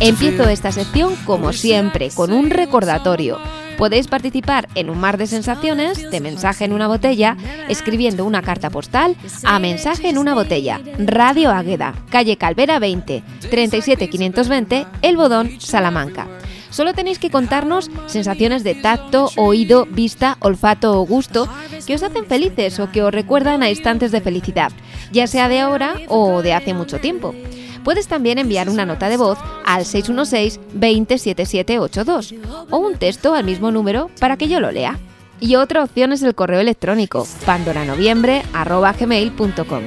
Empiezo 0.01 0.49
esta 0.49 0.71
sección 0.73 1.15
como 1.25 1.53
siempre 1.53 2.09
con 2.13 2.33
un 2.33 2.49
recordatorio. 2.49 3.39
Podéis 3.77 4.07
participar 4.07 4.69
en 4.75 4.89
un 4.89 4.99
mar 4.99 5.17
de 5.17 5.27
sensaciones 5.27 6.09
de 6.09 6.21
mensaje 6.21 6.65
en 6.65 6.73
una 6.73 6.87
botella 6.87 7.35
escribiendo 7.69 8.25
una 8.25 8.41
carta 8.41 8.69
postal 8.69 9.15
a 9.43 9.59
mensaje 9.59 10.09
en 10.09 10.17
una 10.17 10.33
botella, 10.33 10.79
Radio 10.97 11.51
Águeda, 11.51 11.95
calle 12.09 12.37
Calvera 12.37 12.79
20, 12.79 13.23
37520, 13.49 14.85
El 15.01 15.17
Bodón, 15.17 15.59
Salamanca. 15.59 16.27
Solo 16.69 16.93
tenéis 16.93 17.19
que 17.19 17.29
contarnos 17.29 17.91
sensaciones 18.07 18.63
de 18.63 18.73
tacto, 18.73 19.29
oído, 19.37 19.85
vista, 19.85 20.37
olfato 20.39 20.99
o 20.99 21.05
gusto 21.05 21.47
que 21.85 21.93
os 21.93 22.01
hacen 22.01 22.25
felices 22.25 22.79
o 22.79 22.91
que 22.91 23.03
os 23.03 23.13
recuerdan 23.13 23.61
a 23.61 23.69
instantes 23.69 24.11
de 24.11 24.21
felicidad, 24.21 24.71
ya 25.11 25.27
sea 25.27 25.49
de 25.49 25.59
ahora 25.59 25.95
o 26.07 26.41
de 26.41 26.53
hace 26.53 26.73
mucho 26.73 26.99
tiempo. 26.99 27.35
Puedes 27.83 28.07
también 28.07 28.39
enviar 28.39 28.69
una 28.69 28.85
nota 28.85 29.09
de 29.09 29.17
voz 29.17 29.37
al 29.65 29.83
616-207782 29.83 32.37
o 32.69 32.77
un 32.77 32.95
texto 32.97 33.33
al 33.33 33.43
mismo 33.43 33.71
número 33.71 34.11
para 34.19 34.37
que 34.37 34.47
yo 34.47 34.59
lo 34.59 34.71
lea. 34.71 34.99
Y 35.39 35.55
otra 35.55 35.83
opción 35.83 36.13
es 36.13 36.21
el 36.23 36.35
correo 36.35 36.61
electrónico 36.61 37.27
pandoranoviembre.gmail.com 37.45 39.83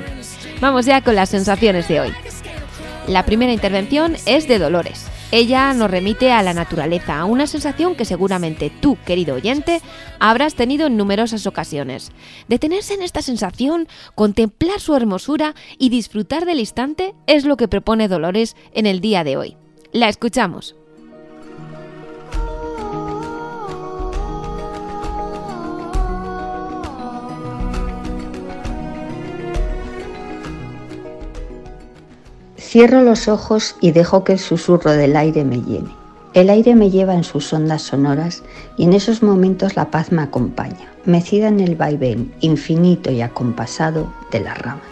Vamos 0.61 0.87
ya 0.87 1.03
con 1.03 1.15
las 1.15 1.29
sensaciones 1.31 1.87
de 1.89 2.01
hoy. 2.01 2.13
La 3.07 3.25
primera 3.25 3.53
intervención 3.53 4.17
es 4.27 4.49
de 4.49 4.59
Dolores. 4.59 5.07
Ella 5.33 5.75
nos 5.75 5.91
remite 5.91 6.31
a 6.31 6.43
la 6.45 6.55
naturaleza, 6.55 7.19
a 7.19 7.25
una 7.25 7.49
sensación 7.49 7.97
que 7.97 8.05
seguramente 8.05 8.71
tú, 8.81 8.97
querido 9.05 9.35
oyente, 9.35 9.81
habrás 10.21 10.55
tenido 10.55 10.87
en 10.87 10.97
numerosas 10.97 11.49
ocasiones. 11.49 12.13
Detenerse 12.47 12.95
en 12.95 13.03
esta 13.03 13.23
sensación, 13.23 13.89
contemplar 14.15 14.79
su 14.79 14.95
hermosura 14.95 15.57
y 15.79 15.89
disfrutar 15.89 16.47
del 16.47 16.61
instante 16.61 17.15
es 17.27 17.45
lo 17.45 17.57
que 17.57 17.67
propone 17.67 18.07
Dolores 18.07 18.55
en 18.73 18.87
el 18.87 19.01
día 19.01 19.25
de 19.25 19.37
hoy. 19.37 19.57
La 19.93 20.09
escuchamos. 20.09 20.77
Cierro 32.67 33.03
los 33.03 33.29
ojos 33.29 33.77
y 33.81 33.93
dejo 33.93 34.25
que 34.25 34.33
el 34.33 34.41
susurro 34.41 34.91
del 34.91 35.15
aire 35.15 35.45
me 35.45 35.63
llene. 35.63 35.95
El 36.35 36.51
aire 36.51 36.75
me 36.75 36.91
lleva 36.91 37.15
en 37.15 37.23
sus 37.23 37.53
ondas 37.53 37.83
sonoras 37.83 38.43
y 38.77 38.83
en 38.83 38.93
esos 38.93 39.23
momentos 39.23 39.77
la 39.77 39.93
paz 39.93 40.11
me 40.11 40.23
acompaña, 40.23 40.93
mecida 41.05 41.47
en 41.47 41.61
el 41.61 41.77
vaivén 41.77 42.35
infinito 42.41 43.13
y 43.13 43.23
acompasado 43.23 44.13
de 44.33 44.41
las 44.41 44.59
ramas. 44.59 44.83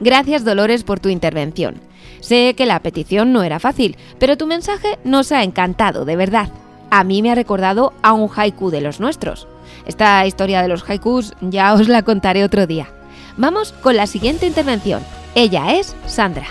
Gracias 0.00 0.46
Dolores 0.46 0.82
por 0.82 0.98
tu 0.98 1.10
intervención. 1.10 1.74
Sé 2.20 2.54
que 2.56 2.64
la 2.64 2.80
petición 2.80 3.34
no 3.34 3.42
era 3.42 3.60
fácil, 3.60 3.98
pero 4.18 4.38
tu 4.38 4.46
mensaje 4.46 4.98
nos 5.04 5.30
ha 5.30 5.42
encantado, 5.42 6.06
de 6.06 6.16
verdad. 6.16 6.48
A 6.90 7.04
mí 7.04 7.20
me 7.20 7.30
ha 7.30 7.34
recordado 7.34 7.92
a 8.00 8.14
un 8.14 8.30
haiku 8.34 8.70
de 8.70 8.80
los 8.80 8.98
nuestros. 8.98 9.46
Esta 9.86 10.26
historia 10.26 10.62
de 10.62 10.68
los 10.68 10.88
haikus 10.88 11.34
ya 11.40 11.74
os 11.74 11.88
la 11.88 12.02
contaré 12.02 12.44
otro 12.44 12.66
día. 12.66 12.88
Vamos 13.36 13.72
con 13.72 13.96
la 13.96 14.06
siguiente 14.06 14.46
intervención. 14.46 15.02
Ella 15.34 15.74
es 15.74 15.96
Sandra. 16.06 16.46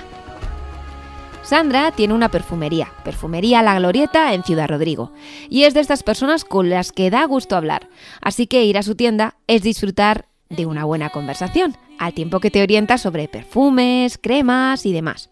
Sandra 1.49 1.91
tiene 1.91 2.13
una 2.13 2.30
perfumería, 2.30 2.91
Perfumería 3.03 3.63
La 3.63 3.80
Glorieta 3.80 4.36
en 4.36 4.43
Ciudad 4.43 4.67
Rodrigo, 4.69 5.13
y 5.49 5.63
es 5.63 5.73
de 5.73 5.80
estas 5.80 6.03
personas 6.03 6.45
con 6.45 6.69
las 6.69 6.91
que 6.91 7.09
da 7.09 7.25
gusto 7.25 7.55
hablar. 7.55 7.89
Así 8.21 8.45
que 8.45 8.65
ir 8.65 8.77
a 8.77 8.84
su 8.84 8.93
tienda 8.93 9.36
es 9.47 9.63
disfrutar 9.63 10.27
de 10.49 10.67
una 10.67 10.86
buena 10.86 11.09
conversación, 11.09 11.75
al 11.97 12.13
tiempo 12.13 12.39
que 12.39 12.51
te 12.51 12.61
orienta 12.61 12.99
sobre 12.99 13.27
perfumes, 13.27 14.19
cremas 14.19 14.86
y 14.86 14.93
demás. 14.93 15.32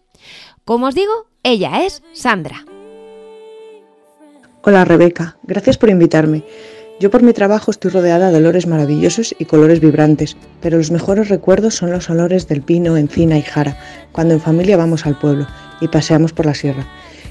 Como 0.64 0.86
os 0.86 0.94
digo, 0.96 1.28
ella 1.44 1.84
es 1.84 2.02
Sandra. 2.12 2.64
Hola 4.62 4.84
Rebeca, 4.84 5.38
gracias 5.44 5.78
por 5.78 5.88
invitarme. 5.88 6.42
Yo 7.00 7.12
por 7.12 7.22
mi 7.22 7.32
trabajo 7.32 7.70
estoy 7.70 7.92
rodeada 7.92 8.32
de 8.32 8.38
olores 8.38 8.66
maravillosos 8.66 9.32
y 9.38 9.44
colores 9.44 9.78
vibrantes, 9.78 10.36
pero 10.60 10.78
los 10.78 10.90
mejores 10.90 11.28
recuerdos 11.28 11.76
son 11.76 11.92
los 11.92 12.10
olores 12.10 12.48
del 12.48 12.60
pino, 12.60 12.96
encina 12.96 13.38
y 13.38 13.42
jara, 13.42 13.78
cuando 14.10 14.34
en 14.34 14.40
familia 14.40 14.76
vamos 14.76 15.06
al 15.06 15.16
pueblo 15.16 15.46
y 15.80 15.86
paseamos 15.86 16.32
por 16.32 16.46
la 16.46 16.54
sierra. 16.54 16.88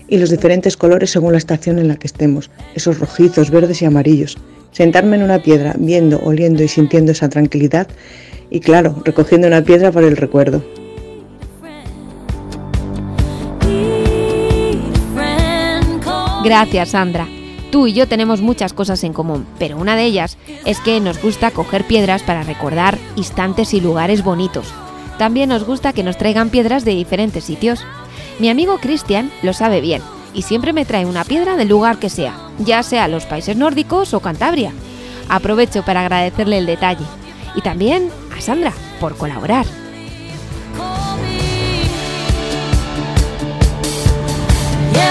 Y 0.08 0.20
los 0.20 0.30
diferentes 0.30 0.78
colores 0.78 1.12
según 1.12 1.34
la 1.34 1.38
estación 1.38 1.80
en 1.80 1.90
la 1.90 1.98
que 1.98 2.08
estemos, 2.08 2.50
esos 2.76 3.00
rojizos, 3.00 3.52
verdes 3.52 3.82
y 3.82 3.86
amarillos. 3.86 4.38
Sentarme 4.72 5.18
en 5.18 5.24
una 5.24 5.44
piedra, 5.44 5.76
viendo, 5.78 6.22
oliendo 6.24 6.64
y 6.64 6.70
sintiendo 6.70 7.12
esa 7.12 7.28
tranquilidad 7.28 7.88
y 8.50 8.62
claro, 8.62 9.02
recogiendo 9.04 9.48
una 9.48 9.64
piedra 9.64 9.92
por 9.92 10.06
el 10.06 10.16
recuerdo. 10.16 10.64
Gracias, 16.46 16.90
Sandra. 16.90 17.28
Tú 17.72 17.88
y 17.88 17.94
yo 17.94 18.08
tenemos 18.08 18.42
muchas 18.42 18.74
cosas 18.74 19.04
en 19.04 19.14
común, 19.14 19.46
pero 19.60 19.78
una 19.78 19.96
de 19.96 20.06
ellas 20.06 20.38
es 20.66 20.80
que 20.80 21.00
nos 21.00 21.22
gusta 21.22 21.52
coger 21.52 21.86
piedras 21.86 22.24
para 22.24 22.44
recordar 22.44 22.98
instantes 23.16 23.74
y 23.74 23.82
lugares 23.82 24.24
bonitos. 24.24 24.74
También 25.18 25.50
nos 25.50 25.66
gusta 25.66 25.94
que 25.94 26.04
nos 26.04 26.18
traigan 26.18 26.50
piedras 26.50 26.86
de 26.86 26.92
diferentes 26.92 27.44
sitios. 27.44 27.84
Mi 28.40 28.50
amigo 28.50 28.78
Cristian 28.78 29.32
lo 29.42 29.54
sabe 29.54 29.82
bien 29.82 30.02
y 30.34 30.44
siempre 30.44 30.72
me 30.72 30.86
trae 30.86 31.06
una 31.06 31.24
piedra 31.24 31.58
del 31.58 31.68
lugar 31.68 31.98
que 31.98 32.10
sea, 32.10 32.36
ya 32.60 32.84
sea 32.84 33.08
los 33.08 33.26
países 33.26 33.58
nórdicos 33.58 34.14
o 34.14 34.20
Cantabria. 34.20 34.72
Aprovecho 35.28 35.84
para 35.84 36.02
agradecerle 36.02 36.60
el 36.60 36.66
detalle. 36.66 37.06
Y 37.56 37.62
también 37.62 38.10
a 38.38 38.40
Sandra 38.40 38.72
por 39.00 39.18
colaborar. 39.18 39.66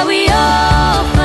We 0.06 1.15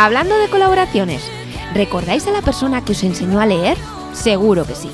Hablando 0.00 0.38
de 0.38 0.46
colaboraciones, 0.46 1.28
¿recordáis 1.74 2.24
a 2.28 2.30
la 2.30 2.40
persona 2.40 2.84
que 2.84 2.92
os 2.92 3.02
enseñó 3.02 3.40
a 3.40 3.46
leer? 3.46 3.76
Seguro 4.12 4.64
que 4.64 4.76
sí. 4.76 4.88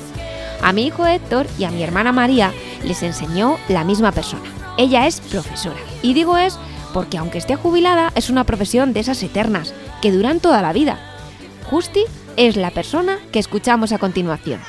A 0.63 0.73
mi 0.73 0.87
hijo 0.87 1.05
Héctor 1.05 1.45
y 1.59 1.65
a 1.65 1.69
mi 1.69 1.83
hermana 1.83 2.11
María 2.11 2.51
les 2.83 3.03
enseñó 3.03 3.59
la 3.69 3.83
misma 3.83 4.11
persona. 4.11 4.41
Ella 4.79 5.05
es 5.05 5.21
profesora. 5.21 5.79
Y 6.01 6.15
digo 6.15 6.37
es 6.37 6.57
porque 6.91 7.19
aunque 7.19 7.37
esté 7.37 7.55
jubilada, 7.55 8.11
es 8.15 8.31
una 8.31 8.45
profesión 8.45 8.93
de 8.93 9.01
esas 9.01 9.21
eternas, 9.21 9.75
que 10.01 10.11
duran 10.11 10.39
toda 10.39 10.63
la 10.63 10.73
vida. 10.73 10.97
Justi 11.69 12.05
es 12.35 12.55
la 12.55 12.71
persona 12.71 13.19
que 13.31 13.37
escuchamos 13.37 13.91
a 13.91 13.99
continuación. 13.99 14.59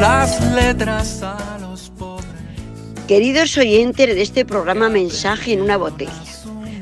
Las 0.00 0.40
letras 0.54 1.22
a 1.22 1.58
los 1.60 1.90
pobres. 1.90 2.26
Queridos 3.08 3.58
oyentes 3.58 4.14
de 4.14 4.22
este 4.22 4.44
programa 4.44 4.88
Mensaje 4.88 5.54
en 5.54 5.60
una 5.60 5.76
botella. 5.76 6.12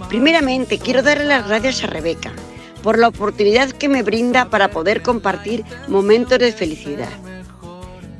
Primeramente 0.08 0.78
quiero 0.78 1.02
darle 1.02 1.24
las 1.24 1.48
gracias 1.48 1.82
a 1.82 1.86
Rebeca 1.86 2.32
por 2.82 2.98
la 2.98 3.08
oportunidad 3.08 3.70
que 3.70 3.88
me 3.88 4.02
brinda 4.02 4.50
para 4.50 4.68
poder 4.70 5.00
compartir 5.00 5.64
momentos 5.88 6.38
de 6.38 6.52
felicidad. 6.52 7.08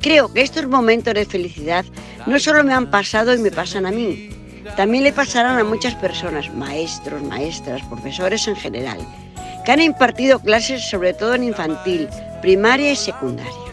Creo 0.01 0.33
que 0.33 0.41
estos 0.41 0.67
momentos 0.67 1.13
de 1.13 1.25
felicidad 1.25 1.85
no 2.25 2.39
solo 2.39 2.63
me 2.63 2.73
han 2.73 2.89
pasado 2.89 3.35
y 3.35 3.37
me 3.37 3.51
pasan 3.51 3.85
a 3.85 3.91
mí, 3.91 4.29
también 4.75 5.03
le 5.03 5.13
pasarán 5.13 5.59
a 5.59 5.63
muchas 5.63 5.93
personas, 5.95 6.51
maestros, 6.55 7.21
maestras, 7.21 7.83
profesores 7.83 8.47
en 8.47 8.55
general, 8.55 8.97
que 9.63 9.71
han 9.71 9.81
impartido 9.81 10.39
clases 10.39 10.89
sobre 10.89 11.13
todo 11.13 11.35
en 11.35 11.43
infantil, 11.43 12.07
primaria 12.41 12.91
y 12.91 12.95
secundaria. 12.95 13.66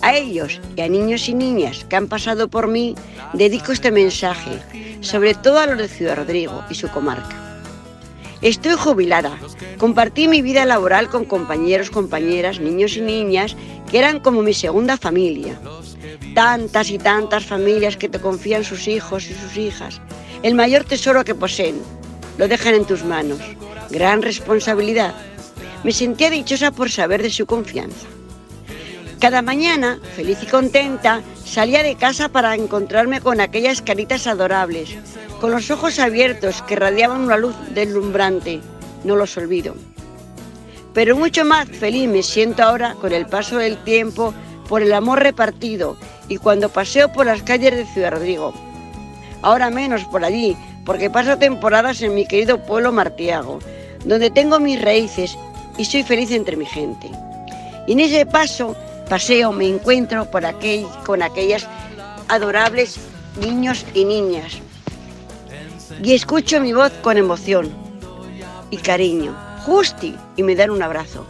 A 0.00 0.14
ellos 0.14 0.60
y 0.76 0.80
a 0.80 0.88
niños 0.88 1.28
y 1.28 1.34
niñas 1.34 1.84
que 1.88 1.96
han 1.96 2.06
pasado 2.06 2.48
por 2.48 2.68
mí, 2.68 2.94
dedico 3.32 3.72
este 3.72 3.90
mensaje, 3.90 4.58
sobre 5.00 5.34
todo 5.34 5.58
a 5.58 5.66
los 5.66 5.78
de 5.78 5.88
Ciudad 5.88 6.16
Rodrigo 6.16 6.62
y 6.70 6.74
su 6.74 6.88
comarca. 6.88 7.48
Estoy 8.40 8.74
jubilada. 8.76 9.36
Compartí 9.78 10.28
mi 10.28 10.42
vida 10.42 10.64
laboral 10.64 11.08
con 11.08 11.24
compañeros, 11.24 11.90
compañeras, 11.90 12.60
niños 12.60 12.96
y 12.96 13.00
niñas 13.00 13.56
que 13.90 13.98
eran 13.98 14.20
como 14.20 14.42
mi 14.42 14.54
segunda 14.54 14.96
familia. 14.96 15.58
Tantas 16.34 16.90
y 16.90 16.98
tantas 16.98 17.44
familias 17.44 17.96
que 17.96 18.08
te 18.08 18.20
confían 18.20 18.62
sus 18.62 18.86
hijos 18.86 19.28
y 19.28 19.34
sus 19.34 19.56
hijas. 19.56 20.00
El 20.44 20.54
mayor 20.54 20.84
tesoro 20.84 21.24
que 21.24 21.34
poseen. 21.34 21.80
Lo 22.36 22.46
dejan 22.46 22.74
en 22.74 22.84
tus 22.84 23.04
manos. 23.04 23.40
Gran 23.90 24.22
responsabilidad. 24.22 25.14
Me 25.82 25.90
sentía 25.90 26.30
dichosa 26.30 26.70
por 26.70 26.90
saber 26.90 27.22
de 27.22 27.30
su 27.30 27.46
confianza. 27.46 28.06
Cada 29.20 29.42
mañana, 29.42 29.98
feliz 30.14 30.38
y 30.42 30.46
contenta, 30.46 31.22
salía 31.44 31.82
de 31.82 31.96
casa 31.96 32.28
para 32.28 32.54
encontrarme 32.54 33.20
con 33.20 33.40
aquellas 33.40 33.82
caritas 33.82 34.28
adorables, 34.28 34.96
con 35.40 35.50
los 35.50 35.72
ojos 35.72 35.98
abiertos 35.98 36.62
que 36.62 36.76
radiaban 36.76 37.22
una 37.22 37.36
luz 37.36 37.56
deslumbrante. 37.70 38.60
No 39.02 39.16
los 39.16 39.36
olvido. 39.36 39.74
Pero 40.94 41.16
mucho 41.16 41.44
más 41.44 41.68
feliz 41.68 42.08
me 42.08 42.22
siento 42.22 42.62
ahora 42.62 42.94
con 42.94 43.12
el 43.12 43.26
paso 43.26 43.58
del 43.58 43.76
tiempo, 43.78 44.32
por 44.68 44.82
el 44.82 44.92
amor 44.92 45.20
repartido 45.20 45.96
y 46.28 46.36
cuando 46.36 46.68
paseo 46.68 47.12
por 47.12 47.26
las 47.26 47.42
calles 47.42 47.74
de 47.74 47.86
Ciudad 47.86 48.12
Rodrigo. 48.12 48.54
Ahora 49.42 49.68
menos 49.70 50.04
por 50.04 50.24
allí, 50.24 50.56
porque 50.84 51.10
paso 51.10 51.36
temporadas 51.38 52.02
en 52.02 52.14
mi 52.14 52.24
querido 52.24 52.64
pueblo 52.64 52.92
Martiago, 52.92 53.58
donde 54.04 54.30
tengo 54.30 54.60
mis 54.60 54.80
raíces 54.80 55.36
y 55.76 55.84
soy 55.84 56.04
feliz 56.04 56.30
entre 56.30 56.56
mi 56.56 56.66
gente. 56.66 57.10
Y 57.86 57.92
en 57.92 58.00
ese 58.00 58.26
paso, 58.26 58.76
paseo, 59.08 59.52
me 59.52 59.68
encuentro 59.68 60.28
con 60.30 61.22
aquellas 61.22 61.66
adorables 62.28 62.98
niños 63.40 63.84
y 63.94 64.04
niñas. 64.04 64.58
Y 66.02 66.14
escucho 66.14 66.60
mi 66.60 66.72
voz 66.72 66.92
con 67.02 67.16
emoción 67.16 67.70
y 68.70 68.76
cariño. 68.76 69.34
Justi, 69.64 70.14
y 70.36 70.42
me 70.42 70.54
dan 70.54 70.70
un 70.70 70.82
abrazo. 70.82 71.26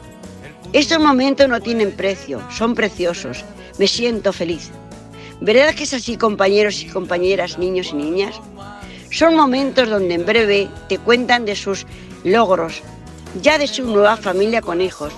Estos 0.72 0.98
momentos 1.00 1.48
no 1.48 1.60
tienen 1.60 1.92
precio, 1.92 2.42
son 2.50 2.74
preciosos. 2.74 3.44
Me 3.78 3.86
siento 3.86 4.32
feliz. 4.32 4.70
¿Verdad 5.40 5.74
que 5.74 5.84
es 5.84 5.94
así, 5.94 6.16
compañeros 6.16 6.82
y 6.82 6.88
compañeras, 6.88 7.58
niños 7.58 7.90
y 7.92 7.96
niñas? 7.96 8.40
Son 9.10 9.34
momentos 9.34 9.88
donde 9.88 10.14
en 10.14 10.26
breve 10.26 10.68
te 10.88 10.98
cuentan 10.98 11.44
de 11.44 11.56
sus 11.56 11.86
logros, 12.24 12.82
ya 13.40 13.56
de 13.56 13.66
su 13.66 13.84
nueva 13.84 14.16
familia 14.16 14.60
con 14.60 14.80
hijos. 14.80 15.12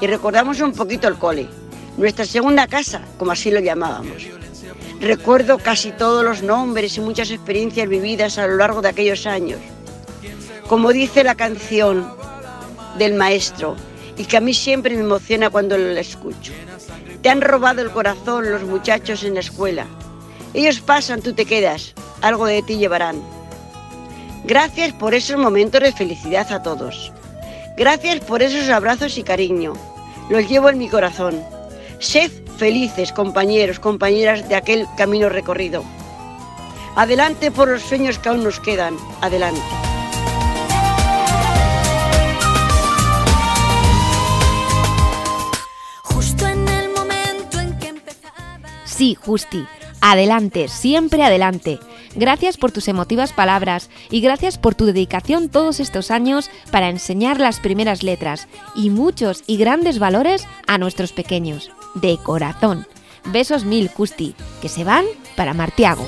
Y 0.00 0.06
recordamos 0.06 0.60
un 0.60 0.72
poquito 0.72 1.08
el 1.08 1.16
cole, 1.16 1.48
nuestra 1.96 2.24
segunda 2.24 2.66
casa, 2.66 3.02
como 3.18 3.32
así 3.32 3.50
lo 3.50 3.60
llamábamos. 3.60 4.26
Recuerdo 5.00 5.58
casi 5.58 5.92
todos 5.92 6.24
los 6.24 6.42
nombres 6.42 6.96
y 6.96 7.00
muchas 7.00 7.30
experiencias 7.30 7.88
vividas 7.88 8.38
a 8.38 8.46
lo 8.46 8.56
largo 8.56 8.82
de 8.82 8.88
aquellos 8.90 9.26
años. 9.26 9.58
Como 10.68 10.92
dice 10.92 11.24
la 11.24 11.34
canción 11.34 12.06
del 12.98 13.14
maestro, 13.14 13.76
y 14.20 14.26
que 14.26 14.36
a 14.36 14.40
mí 14.40 14.52
siempre 14.52 14.94
me 14.94 15.00
emociona 15.00 15.48
cuando 15.48 15.78
la 15.78 15.98
escucho. 15.98 16.52
Te 17.22 17.30
han 17.30 17.40
robado 17.40 17.80
el 17.80 17.90
corazón 17.90 18.50
los 18.50 18.62
muchachos 18.64 19.24
en 19.24 19.32
la 19.32 19.40
escuela. 19.40 19.86
Ellos 20.52 20.80
pasan, 20.80 21.22
tú 21.22 21.32
te 21.32 21.46
quedas, 21.46 21.94
algo 22.20 22.44
de 22.44 22.62
ti 22.62 22.76
llevarán. 22.76 23.22
Gracias 24.44 24.92
por 24.92 25.14
esos 25.14 25.38
momentos 25.38 25.80
de 25.80 25.92
felicidad 25.92 26.52
a 26.52 26.62
todos. 26.62 27.12
Gracias 27.78 28.20
por 28.20 28.42
esos 28.42 28.68
abrazos 28.68 29.16
y 29.16 29.22
cariño. 29.22 29.72
Los 30.28 30.46
llevo 30.48 30.68
en 30.68 30.76
mi 30.76 30.90
corazón. 30.90 31.42
Sed 32.00 32.30
felices, 32.56 33.12
compañeros, 33.12 33.78
compañeras 33.78 34.48
de 34.48 34.54
aquel 34.54 34.86
camino 34.96 35.28
recorrido. 35.28 35.84
Adelante 36.96 37.50
por 37.50 37.68
los 37.68 37.82
sueños 37.82 38.18
que 38.18 38.30
aún 38.30 38.42
nos 38.42 38.58
quedan. 38.58 38.96
Adelante. 39.20 39.60
Justo 46.04 46.46
en 46.46 46.66
el 46.66 46.88
momento 46.88 47.60
en 47.60 47.78
que 47.78 47.94
Sí, 48.86 49.14
Justi. 49.14 49.66
Adelante, 50.00 50.68
siempre 50.68 51.22
adelante. 51.22 51.78
Gracias 52.16 52.56
por 52.56 52.72
tus 52.72 52.88
emotivas 52.88 53.34
palabras 53.34 53.90
y 54.10 54.22
gracias 54.22 54.56
por 54.56 54.74
tu 54.74 54.86
dedicación 54.86 55.50
todos 55.50 55.80
estos 55.80 56.10
años 56.10 56.50
para 56.72 56.88
enseñar 56.88 57.38
las 57.38 57.60
primeras 57.60 58.02
letras 58.02 58.48
y 58.74 58.88
muchos 58.88 59.44
y 59.46 59.58
grandes 59.58 59.98
valores 59.98 60.48
a 60.66 60.78
nuestros 60.78 61.12
pequeños. 61.12 61.70
De 61.94 62.18
corazón. 62.18 62.86
Besos 63.26 63.64
mil, 63.64 63.88
Justi, 63.88 64.34
que 64.62 64.68
se 64.68 64.84
van 64.84 65.04
para 65.36 65.54
Martiago. 65.54 66.04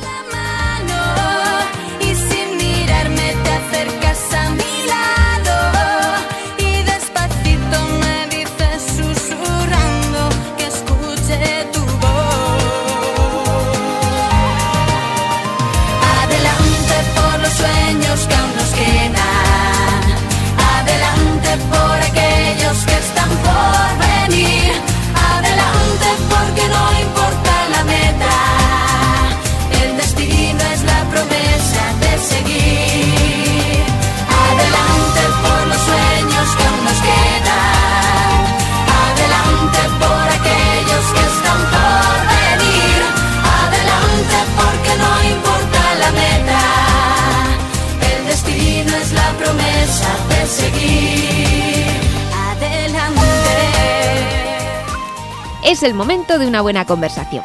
Es 55.72 55.82
el 55.82 55.94
momento 55.94 56.38
de 56.38 56.46
una 56.46 56.60
buena 56.60 56.84
conversación. 56.84 57.42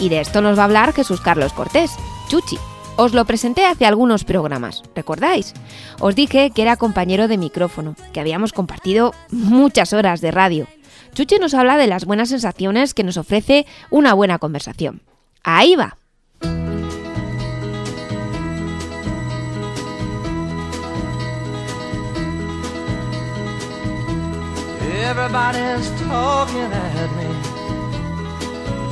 Y 0.00 0.08
de 0.08 0.22
esto 0.22 0.40
nos 0.40 0.56
va 0.56 0.62
a 0.62 0.64
hablar 0.64 0.94
Jesús 0.94 1.20
Carlos 1.20 1.52
Cortés, 1.52 1.90
Chuchi. 2.28 2.56
Os 2.96 3.12
lo 3.12 3.26
presenté 3.26 3.66
hace 3.66 3.84
algunos 3.84 4.24
programas, 4.24 4.82
¿recordáis? 4.94 5.52
Os 6.00 6.14
dije 6.14 6.50
que 6.50 6.62
era 6.62 6.78
compañero 6.78 7.28
de 7.28 7.36
micrófono, 7.36 7.94
que 8.14 8.20
habíamos 8.20 8.54
compartido 8.54 9.12
muchas 9.30 9.92
horas 9.92 10.22
de 10.22 10.30
radio. 10.30 10.66
Chuchi 11.12 11.38
nos 11.38 11.52
habla 11.52 11.76
de 11.76 11.88
las 11.88 12.06
buenas 12.06 12.30
sensaciones 12.30 12.94
que 12.94 13.04
nos 13.04 13.18
ofrece 13.18 13.66
una 13.90 14.14
buena 14.14 14.38
conversación. 14.38 15.02
Ahí 15.44 15.76
va. 15.76 15.98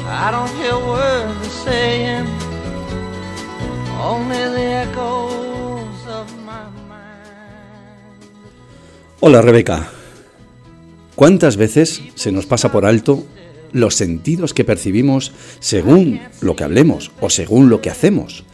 I 0.08 0.30
don't 0.30 0.52
the 4.52 4.82
echoes 4.82 6.06
of 6.06 6.32
my 6.44 6.66
Hola 9.20 9.42
Rebeca. 9.42 9.88
¿Cuántas 11.16 11.56
veces 11.56 12.02
se 12.14 12.30
nos 12.30 12.46
pasa 12.46 12.70
por 12.70 12.86
alto 12.86 13.26
los 13.72 13.96
sentidos 13.96 14.54
que 14.54 14.64
percibimos 14.64 15.32
según 15.58 16.20
lo 16.40 16.54
que 16.54 16.62
hablemos 16.62 17.10
o 17.20 17.28
según 17.28 17.68
lo 17.68 17.80
que 17.80 17.90
hacemos? 17.90 18.44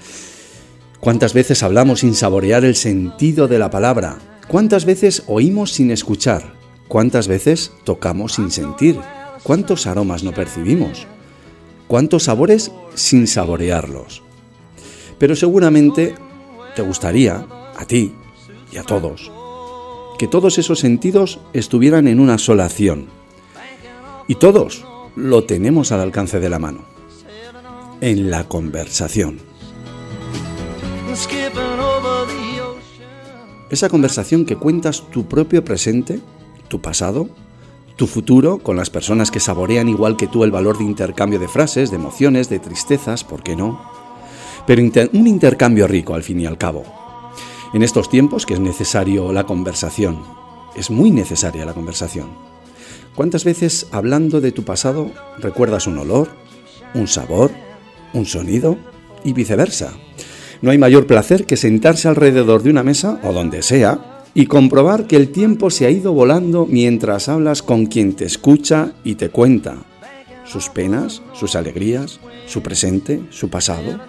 ¿Cuántas 1.01 1.35
veces 1.35 1.63
hablamos 1.63 2.01
sin 2.01 2.15
saborear 2.15 2.65
el 2.65 2.77
sentido 2.77 3.47
de 3.47 3.59
la 3.59 3.69
palabra? 3.69 4.19
¿Cuántas 4.49 4.87
veces 4.87 5.25
oímos 5.27 5.73
sin 5.73 5.91
escuchar? 5.91 6.55
¿Cuántas 6.89 7.29
veces 7.29 7.73
tocamos 7.85 8.35
sin 8.35 8.51
sentir? 8.51 8.99
¿Cuántos 9.43 9.87
aromas 9.87 10.23
no 10.23 10.33
percibimos? 10.33 11.07
¿Cuántos 11.93 12.23
sabores 12.23 12.73
sin 12.95 13.27
saborearlos? 13.27 14.23
Pero 15.19 15.37
seguramente 15.37 16.15
te 16.75 16.81
gustaría, 16.81 17.47
a 17.77 17.85
ti 17.85 18.15
y 18.73 18.79
a 18.79 18.83
todos, 18.83 19.31
que 20.19 20.27
todos 20.27 20.57
esos 20.57 20.79
sentidos 20.79 21.39
estuvieran 21.53 22.09
en 22.09 22.19
una 22.19 22.39
sola 22.39 22.65
acción. 22.65 23.09
Y 24.27 24.37
todos 24.37 24.87
lo 25.17 25.45
tenemos 25.45 25.93
al 25.93 26.01
alcance 26.01 26.41
de 26.41 26.49
la 26.49 26.59
mano. 26.59 26.87
En 28.01 28.31
la 28.31 28.49
conversación. 28.49 29.39
Esa 33.69 33.91
conversación 33.91 34.47
que 34.47 34.57
cuentas 34.57 35.11
tu 35.11 35.27
propio 35.27 35.63
presente, 35.63 36.21
tu 36.69 36.81
pasado, 36.81 37.29
tu 38.03 38.09
futuro 38.09 38.59
con 38.59 38.77
las 38.77 38.91
personas 38.91 39.31
que 39.31 39.39
saborean 39.39 39.89
igual 39.89 40.17
que 40.17 40.27
tú 40.27 40.43
el 40.43 40.51
valor 40.51 40.77
de 40.77 40.83
intercambio 40.83 41.39
de 41.39 41.47
frases, 41.47 41.91
de 41.91 41.99
emociones, 41.99 42.49
de 42.49 42.59
tristezas, 42.59 43.23
¿por 43.23 43.45
qué 43.45 43.55
no? 43.55 43.81
Pero 44.67 44.83
un 44.83 45.27
intercambio 45.29 45.87
rico 45.87 46.15
al 46.15 46.25
fin 46.25 46.41
y 46.41 46.47
al 46.47 46.59
cabo. 46.59 46.83
En 47.73 47.85
estos 47.85 48.11
tiempos 48.11 48.45
que 48.45 48.55
es 48.55 48.59
necesario 48.59 49.33
la 49.33 49.45
conversación, 49.45 50.21
es 50.75 50.91
muy 50.91 51.13
necesaria 51.13 51.65
la 51.65 51.75
conversación. 51.75 52.31
¿Cuántas 53.15 53.45
veces 53.45 53.87
hablando 53.93 54.41
de 54.41 54.51
tu 54.51 54.65
pasado 54.65 55.13
recuerdas 55.39 55.87
un 55.87 55.99
olor, 55.99 56.27
un 56.95 57.07
sabor, 57.07 57.53
un 58.15 58.27
sonido 58.27 58.79
y 59.23 59.33
viceversa? 59.33 59.93
No 60.61 60.73
hay 60.73 60.79
mayor 60.79 61.07
placer 61.07 61.47
que 61.47 61.57
sentarse 61.57 62.09
alrededor 62.09 62.65
de 62.65 62.71
una 62.71 62.83
mesa 62.83 63.21
o 63.23 63.33
donde 63.33 63.63
sea 63.63 64.12
y 64.35 64.47
comprobar 64.47 65.07
que 65.07 65.17
el 65.17 65.31
tiempo 65.31 65.71
se 65.71 65.87
ha 65.87 65.91
ido 65.91 66.13
volando 66.13 66.67
mientras 66.67 67.29
hablas 67.29 67.63
con 67.63 67.87
quien 67.87 68.15
te 68.15 68.25
escucha 68.25 68.93
y 69.05 69.17
te 69.17 69.29
cuenta 69.31 69.77
sus 70.45 70.69
penas, 70.69 71.23
sus 71.35 71.55
alegrías, 71.55 72.21
su 72.47 72.63
presente, 72.63 73.23
su 73.31 73.49
pasado, 73.49 74.01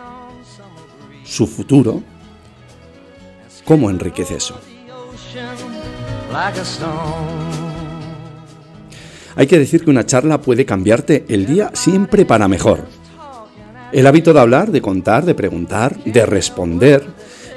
su 1.24 1.48
futuro. 1.48 2.02
¿Cómo 3.66 3.90
enriquece 3.90 4.36
eso? 4.36 4.60
Hay 9.36 9.48
que 9.48 9.60
decir 9.60 9.84
que 9.84 9.90
una 9.90 10.06
charla 10.06 10.42
puede 10.42 10.66
cambiarte 10.66 11.26
el 11.28 11.46
día 11.46 11.72
siempre 11.74 12.26
para 12.26 12.48
mejor. 12.48 12.86
El 13.92 14.08
hábito 14.08 14.34
de 14.34 14.40
hablar, 14.40 14.72
de 14.72 14.82
contar, 14.82 15.24
de 15.24 15.36
preguntar, 15.36 16.04
de 16.04 16.26
responder, 16.26 17.04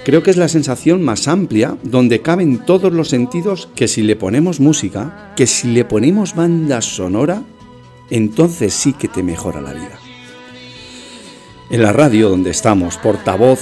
creo 0.07 0.23
que 0.23 0.31
es 0.31 0.37
la 0.37 0.47
sensación 0.47 1.03
más 1.03 1.27
amplia 1.27 1.79
donde 1.83 2.23
caben 2.23 2.65
todos 2.65 2.93
los 2.93 3.09
sentidos 3.09 3.69
que 3.75 3.89
si 3.89 4.03
le 4.03 4.15
ponemos 4.15 4.61
música, 4.61 5.33
que 5.35 5.49
si 5.49 5.67
le 5.67 5.85
ponemos 5.85 6.37
banda 6.37 6.81
sonora, 6.81 7.43
entonces 8.09 8.73
sí 8.73 8.93
que 8.93 9.09
te 9.09 9.25
mejora 9.25 9.61
la 9.61 9.73
vida. 9.73 9.99
En 11.71 11.83
la 11.83 11.93
radio 11.93 12.29
donde 12.29 12.51
estamos, 12.51 12.99
portavoz, 12.99 13.59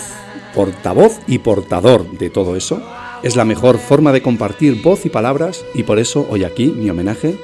portavoz 0.55 1.19
y 1.27 1.39
portador 1.39 2.19
de 2.19 2.29
todo 2.29 2.57
eso, 2.57 2.87
es 3.23 3.37
la 3.37 3.47
mejor 3.47 3.79
forma 3.79 4.13
de 4.13 4.21
compartir 4.21 4.83
voz 4.83 5.07
y 5.07 5.09
palabras 5.09 5.65
y 5.75 5.85
por 5.85 5.99
eso 5.99 6.27
hoy 6.29 6.45
aquí 6.45 6.67
mi 6.67 6.91
homenaje 6.91 7.39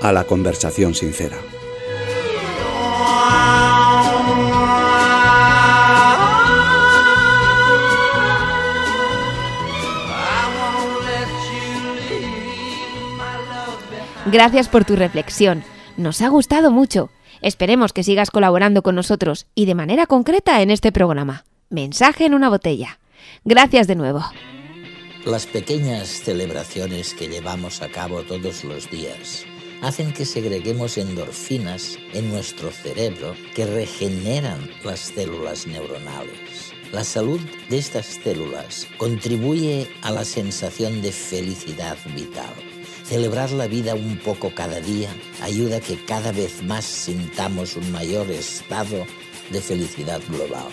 a 0.00 0.10
la 0.10 0.24
conversación 0.24 0.94
sincera. 0.94 1.51
Gracias 14.26 14.68
por 14.68 14.84
tu 14.84 14.94
reflexión. 14.94 15.64
Nos 15.96 16.22
ha 16.22 16.28
gustado 16.28 16.70
mucho. 16.70 17.10
Esperemos 17.40 17.92
que 17.92 18.04
sigas 18.04 18.30
colaborando 18.30 18.82
con 18.82 18.94
nosotros 18.94 19.46
y 19.56 19.66
de 19.66 19.74
manera 19.74 20.06
concreta 20.06 20.62
en 20.62 20.70
este 20.70 20.92
programa. 20.92 21.44
Mensaje 21.70 22.24
en 22.26 22.34
una 22.34 22.48
botella. 22.48 23.00
Gracias 23.44 23.88
de 23.88 23.96
nuevo. 23.96 24.24
Las 25.24 25.46
pequeñas 25.46 26.08
celebraciones 26.08 27.14
que 27.14 27.26
llevamos 27.26 27.82
a 27.82 27.88
cabo 27.88 28.22
todos 28.22 28.62
los 28.62 28.88
días 28.90 29.44
hacen 29.82 30.12
que 30.12 30.24
segreguemos 30.24 30.98
endorfinas 30.98 31.98
en 32.12 32.30
nuestro 32.30 32.70
cerebro 32.70 33.34
que 33.56 33.66
regeneran 33.66 34.70
las 34.84 35.00
células 35.00 35.66
neuronales. 35.66 36.72
La 36.92 37.02
salud 37.02 37.40
de 37.68 37.78
estas 37.78 38.06
células 38.06 38.86
contribuye 38.98 39.88
a 40.02 40.12
la 40.12 40.24
sensación 40.24 41.02
de 41.02 41.10
felicidad 41.10 41.96
vital. 42.14 42.71
Celebrar 43.12 43.50
la 43.50 43.66
vida 43.66 43.94
un 43.94 44.16
poco 44.16 44.54
cada 44.54 44.80
día 44.80 45.10
ayuda 45.42 45.76
a 45.76 45.80
que 45.80 46.02
cada 46.02 46.32
vez 46.32 46.62
más 46.62 46.86
sintamos 46.86 47.76
un 47.76 47.92
mayor 47.92 48.30
estado 48.30 49.04
de 49.50 49.60
felicidad 49.60 50.18
global. 50.30 50.70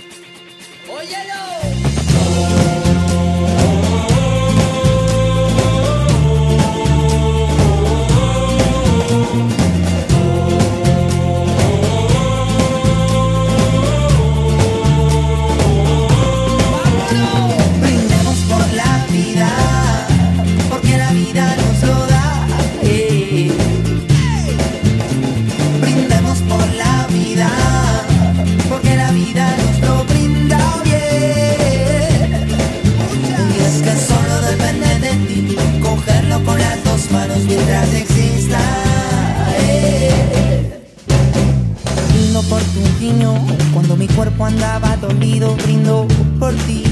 Brindo 45.39 46.05
por 46.37 46.53
ti. 46.53 46.83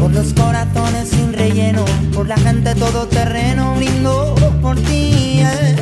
Por 0.00 0.12
los 0.12 0.32
corazones 0.32 1.08
sin 1.08 1.32
relleno, 1.32 1.84
por 2.14 2.28
la 2.28 2.36
gente 2.36 2.72
todoterreno, 2.76 3.74
brindo 3.74 4.34
por 4.62 4.76
ti. 4.76 5.40
eh. 5.40 5.76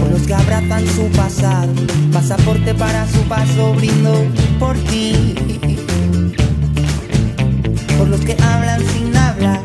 Por 0.00 0.10
los 0.12 0.22
que 0.22 0.34
abrazan 0.34 0.86
su 0.86 1.08
pasado, 1.10 1.72
pasaporte 2.10 2.74
para 2.74 3.06
su 3.06 3.20
paso, 3.28 3.74
brindo 3.74 4.14
por 4.58 4.74
ti. 4.84 5.34
Por 7.98 8.08
los 8.08 8.20
que 8.20 8.32
hablan 8.42 8.80
sin 8.94 9.14
hablar, 9.14 9.60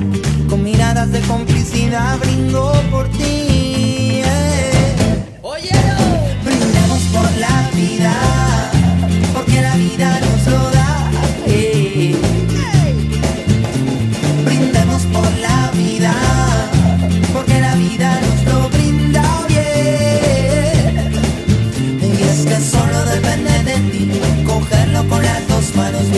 con 0.50 0.62
miradas 0.62 1.10
de 1.12 1.22
complicidad, 1.22 2.20
brindo 2.20 2.74
por 2.92 3.08
ti. 3.10 3.43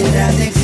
Dos 0.05 0.13
manos 0.13 0.54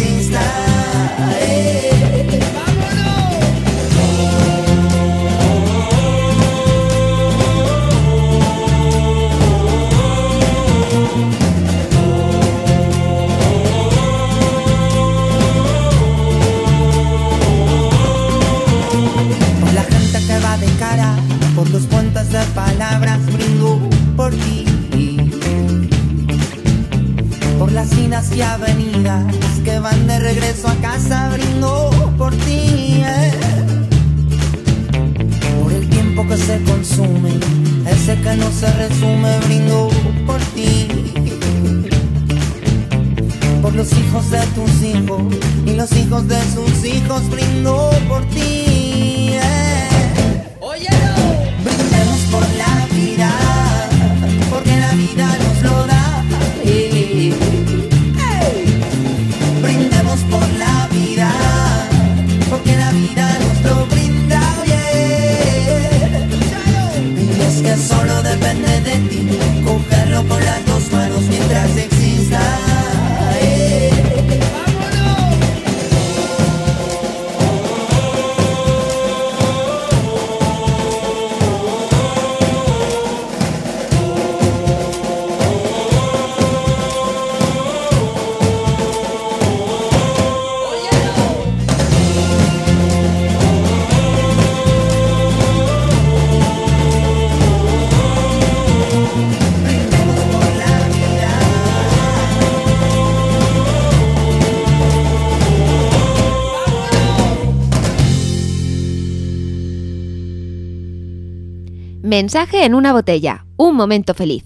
Mensaje 112.11 112.65
en 112.65 112.75
una 112.75 112.91
botella. 112.91 113.45
Un 113.55 113.77
momento 113.77 114.13
feliz. 114.13 114.43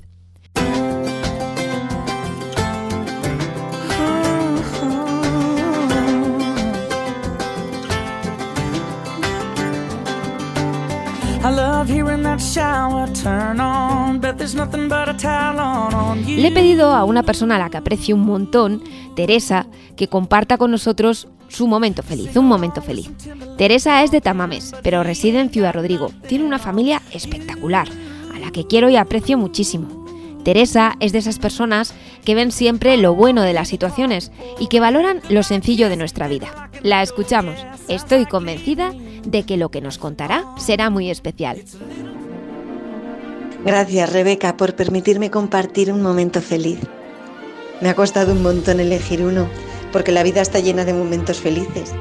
Le 16.27 16.47
he 16.47 16.51
pedido 16.51 16.93
a 16.93 17.03
una 17.03 17.23
persona 17.23 17.55
a 17.55 17.57
la 17.57 17.71
que 17.71 17.77
aprecio 17.77 18.15
un 18.15 18.21
montón, 18.27 18.83
Teresa, 19.15 19.65
que 19.97 20.07
comparta 20.07 20.59
con 20.59 20.69
nosotros 20.69 21.29
su 21.47 21.67
momento 21.67 22.03
feliz, 22.03 22.35
un 22.35 22.47
momento 22.47 22.81
feliz. 22.81 23.09
Teresa 23.57 24.03
es 24.03 24.11
de 24.11 24.21
Tamames, 24.21 24.73
pero 24.83 25.03
reside 25.03 25.39
en 25.39 25.49
Ciudad 25.49 25.73
Rodrigo. 25.73 26.11
Tiene 26.27 26.45
una 26.45 26.59
familia 26.59 27.01
espectacular, 27.11 27.87
a 28.33 28.39
la 28.39 28.51
que 28.51 28.67
quiero 28.67 28.89
y 28.89 28.97
aprecio 28.97 29.37
muchísimo. 29.37 30.05
Teresa 30.43 30.95
es 30.99 31.11
de 31.11 31.17
esas 31.17 31.39
personas 31.39 31.93
que 32.23 32.35
ven 32.35 32.51
siempre 32.51 32.97
lo 32.97 33.15
bueno 33.15 33.41
de 33.41 33.53
las 33.53 33.67
situaciones 33.67 34.31
y 34.59 34.67
que 34.67 34.79
valoran 34.79 35.21
lo 35.29 35.41
sencillo 35.41 35.89
de 35.89 35.97
nuestra 35.97 36.27
vida. 36.27 36.69
La 36.83 37.01
escuchamos. 37.01 37.55
Estoy 37.87 38.27
convencida 38.27 38.93
de 39.25 39.43
que 39.43 39.57
lo 39.57 39.69
que 39.69 39.81
nos 39.81 39.97
contará 39.97 40.45
será 40.57 40.91
muy 40.91 41.09
especial. 41.09 41.63
Gracias, 43.65 44.13
Rebeca, 44.13 44.57
por 44.57 44.75
permitirme 44.75 45.31
compartir 45.31 45.91
un 45.91 46.03
momento 46.03 46.39
feliz. 46.39 46.79
Me 47.81 47.89
ha 47.89 47.95
costado 47.95 48.31
un 48.31 48.43
montón 48.43 48.79
elegir 48.79 49.23
uno, 49.23 49.47
porque 49.95 50.11
la 50.11 50.23
vida 50.23 50.41
está 50.41 50.59
llena 50.59 50.83
de 50.83 50.93
momentos 50.93 51.39
felices. 51.39 51.93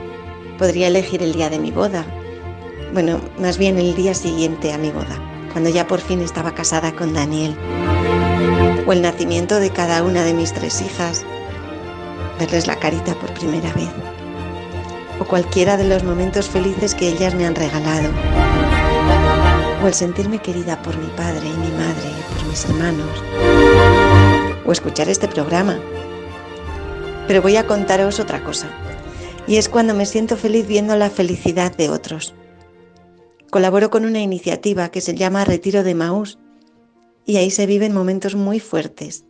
Podría 0.58 0.88
elegir 0.88 1.22
el 1.22 1.32
día 1.32 1.48
de 1.48 1.60
mi 1.60 1.70
boda. 1.70 2.04
Bueno, 2.92 3.20
más 3.38 3.56
bien 3.56 3.78
el 3.78 3.94
día 3.94 4.14
siguiente 4.14 4.72
a 4.72 4.78
mi 4.78 4.90
boda, 4.90 5.16
cuando 5.52 5.70
ya 5.70 5.86
por 5.86 6.00
fin 6.00 6.20
estaba 6.20 6.56
casada 6.56 6.90
con 6.90 7.14
Daniel. 7.14 7.56
O 8.84 8.92
el 8.92 9.00
nacimiento 9.00 9.60
de 9.60 9.70
cada 9.70 10.02
una 10.02 10.24
de 10.24 10.34
mis 10.34 10.52
tres 10.52 10.82
hijas. 10.82 11.24
Verles 12.40 12.66
la 12.66 12.74
carita 12.74 13.14
por 13.14 13.32
primera 13.32 13.72
vez. 13.74 13.90
O 15.20 15.24
cualquiera 15.24 15.76
de 15.76 15.84
los 15.84 16.02
momentos 16.02 16.48
felices 16.48 16.96
que 16.96 17.10
ellas 17.10 17.36
me 17.36 17.46
han 17.46 17.54
regalado. 17.54 18.10
O 19.84 19.86
el 19.86 19.94
sentirme 19.94 20.40
querida 20.40 20.82
por 20.82 20.96
mi 20.98 21.10
padre 21.10 21.46
y 21.46 21.58
mi 21.58 21.70
madre, 21.70 22.10
por 22.36 22.44
mis 22.48 22.64
hermanos. 22.64 23.22
O 24.66 24.72
escuchar 24.72 25.08
este 25.08 25.28
programa. 25.28 25.78
Pero 27.26 27.42
voy 27.42 27.56
a 27.56 27.66
contaros 27.66 28.20
otra 28.20 28.42
cosa. 28.44 28.68
Y 29.46 29.56
es 29.56 29.68
cuando 29.68 29.94
me 29.94 30.06
siento 30.06 30.36
feliz 30.36 30.66
viendo 30.66 30.96
la 30.96 31.10
felicidad 31.10 31.74
de 31.76 31.90
otros. 31.90 32.34
Colaboro 33.50 33.90
con 33.90 34.04
una 34.04 34.20
iniciativa 34.20 34.88
que 34.88 35.00
se 35.00 35.14
llama 35.14 35.44
Retiro 35.44 35.82
de 35.82 35.94
Maús 35.94 36.38
y 37.26 37.36
ahí 37.36 37.50
se 37.50 37.66
viven 37.66 37.94
momentos 37.94 38.34
muy 38.34 38.60
fuertes. 38.60 39.24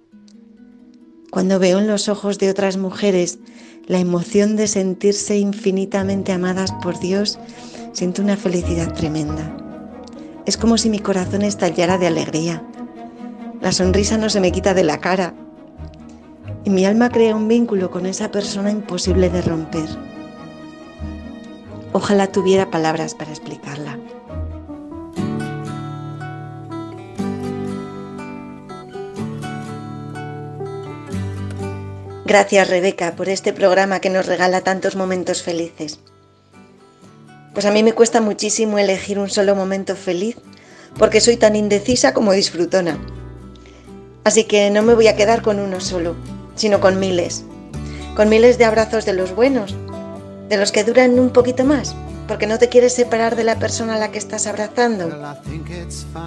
Cuando 1.30 1.58
veo 1.58 1.78
en 1.78 1.88
los 1.88 2.08
ojos 2.08 2.38
de 2.38 2.48
otras 2.48 2.76
mujeres 2.76 3.38
la 3.86 3.98
emoción 3.98 4.56
de 4.56 4.66
sentirse 4.66 5.36
infinitamente 5.36 6.32
amadas 6.32 6.72
por 6.82 6.98
Dios, 7.00 7.38
siento 7.92 8.22
una 8.22 8.36
felicidad 8.36 8.92
tremenda. 8.94 9.56
Es 10.46 10.56
como 10.56 10.78
si 10.78 10.90
mi 10.90 11.00
corazón 11.00 11.42
estallara 11.42 11.98
de 11.98 12.06
alegría. 12.06 12.62
La 13.60 13.72
sonrisa 13.72 14.16
no 14.16 14.30
se 14.30 14.40
me 14.40 14.52
quita 14.52 14.74
de 14.74 14.84
la 14.84 15.00
cara. 15.00 15.34
Y 16.64 16.70
mi 16.70 16.86
alma 16.86 17.10
crea 17.10 17.36
un 17.36 17.46
vínculo 17.46 17.90
con 17.90 18.06
esa 18.06 18.30
persona 18.30 18.70
imposible 18.70 19.28
de 19.28 19.42
romper. 19.42 19.88
Ojalá 21.92 22.26
tuviera 22.26 22.70
palabras 22.70 23.14
para 23.14 23.30
explicarla. 23.30 23.98
Gracias 32.26 32.70
Rebeca 32.70 33.14
por 33.14 33.28
este 33.28 33.52
programa 33.52 34.00
que 34.00 34.08
nos 34.08 34.24
regala 34.24 34.62
tantos 34.62 34.96
momentos 34.96 35.42
felices. 35.42 36.00
Pues 37.52 37.66
a 37.66 37.70
mí 37.70 37.82
me 37.82 37.92
cuesta 37.92 38.20
muchísimo 38.20 38.78
elegir 38.78 39.18
un 39.18 39.28
solo 39.28 39.54
momento 39.54 39.94
feliz 39.94 40.36
porque 40.98 41.20
soy 41.20 41.36
tan 41.36 41.54
indecisa 41.54 42.14
como 42.14 42.32
disfrutona. 42.32 42.98
Así 44.24 44.44
que 44.44 44.70
no 44.70 44.82
me 44.82 44.94
voy 44.94 45.06
a 45.06 45.16
quedar 45.16 45.42
con 45.42 45.60
uno 45.60 45.80
solo, 45.80 46.16
sino 46.54 46.80
con 46.80 46.98
miles. 46.98 47.44
Con 48.16 48.28
miles 48.28 48.58
de 48.58 48.64
abrazos 48.64 49.04
de 49.04 49.12
los 49.12 49.34
buenos, 49.34 49.74
de 50.48 50.56
los 50.56 50.72
que 50.72 50.84
duran 50.84 51.18
un 51.18 51.30
poquito 51.30 51.64
más, 51.64 51.94
porque 52.28 52.46
no 52.46 52.58
te 52.58 52.68
quieres 52.68 52.94
separar 52.94 53.36
de 53.36 53.44
la 53.44 53.58
persona 53.58 53.94
a 53.94 53.98
la 53.98 54.10
que 54.10 54.18
estás 54.18 54.46
abrazando. 54.46 55.10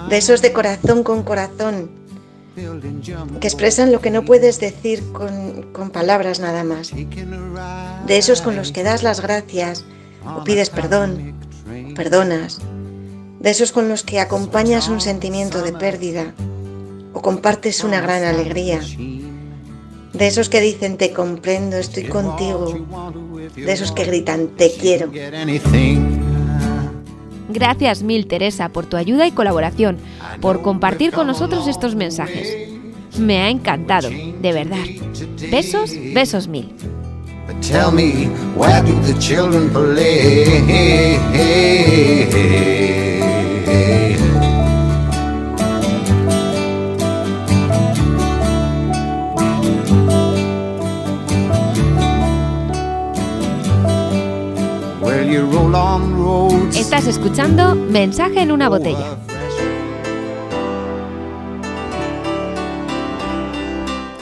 De 0.08 0.16
esos 0.16 0.42
de 0.42 0.52
corazón 0.52 1.02
con 1.02 1.22
corazón, 1.22 1.90
que 3.40 3.46
expresan 3.46 3.92
lo 3.92 4.00
que 4.00 4.10
no 4.10 4.24
puedes 4.24 4.58
decir 4.60 5.02
con, 5.12 5.72
con 5.72 5.90
palabras 5.90 6.40
nada 6.40 6.64
más. 6.64 6.92
De 6.92 8.18
esos 8.18 8.42
con 8.42 8.56
los 8.56 8.72
que 8.72 8.82
das 8.82 9.02
las 9.02 9.20
gracias 9.20 9.84
o 10.26 10.44
pides 10.44 10.70
perdón, 10.70 11.34
perdonas. 11.94 12.58
De 13.40 13.50
esos 13.50 13.72
con 13.72 13.88
los 13.88 14.02
que 14.02 14.20
acompañas 14.20 14.88
un 14.88 15.00
sentimiento 15.00 15.62
de 15.62 15.72
pérdida 15.72 16.34
o 17.12 17.22
compartes 17.22 17.84
una 17.84 18.00
gran 18.00 18.24
alegría. 18.24 18.80
De 20.18 20.26
esos 20.26 20.48
que 20.48 20.60
dicen 20.60 20.96
te 20.96 21.12
comprendo, 21.12 21.76
estoy 21.76 22.04
contigo. 22.04 22.74
De 23.54 23.72
esos 23.72 23.92
que 23.92 24.04
gritan 24.04 24.48
te 24.48 24.72
quiero. 24.72 25.12
Gracias 27.48 28.02
mil 28.02 28.26
Teresa 28.26 28.68
por 28.70 28.86
tu 28.86 28.96
ayuda 28.96 29.26
y 29.26 29.30
colaboración, 29.30 29.98
por 30.40 30.60
compartir 30.60 31.12
con 31.12 31.28
nosotros 31.28 31.68
estos 31.68 31.94
mensajes. 31.94 32.68
Me 33.16 33.38
ha 33.38 33.48
encantado, 33.48 34.10
de 34.10 34.52
verdad. 34.52 34.84
Besos, 35.50 35.92
besos 36.12 36.48
mil. 36.48 36.74
But 37.46 37.62
tell 37.62 37.90
me, 37.90 38.26
where 38.54 38.82
do 38.82 39.00
the 39.00 39.18
children 39.18 39.70
play? 39.70 40.58
Estás 56.74 57.06
escuchando 57.06 57.74
Mensaje 57.74 58.40
en 58.40 58.52
una 58.52 58.70
botella. 58.70 59.18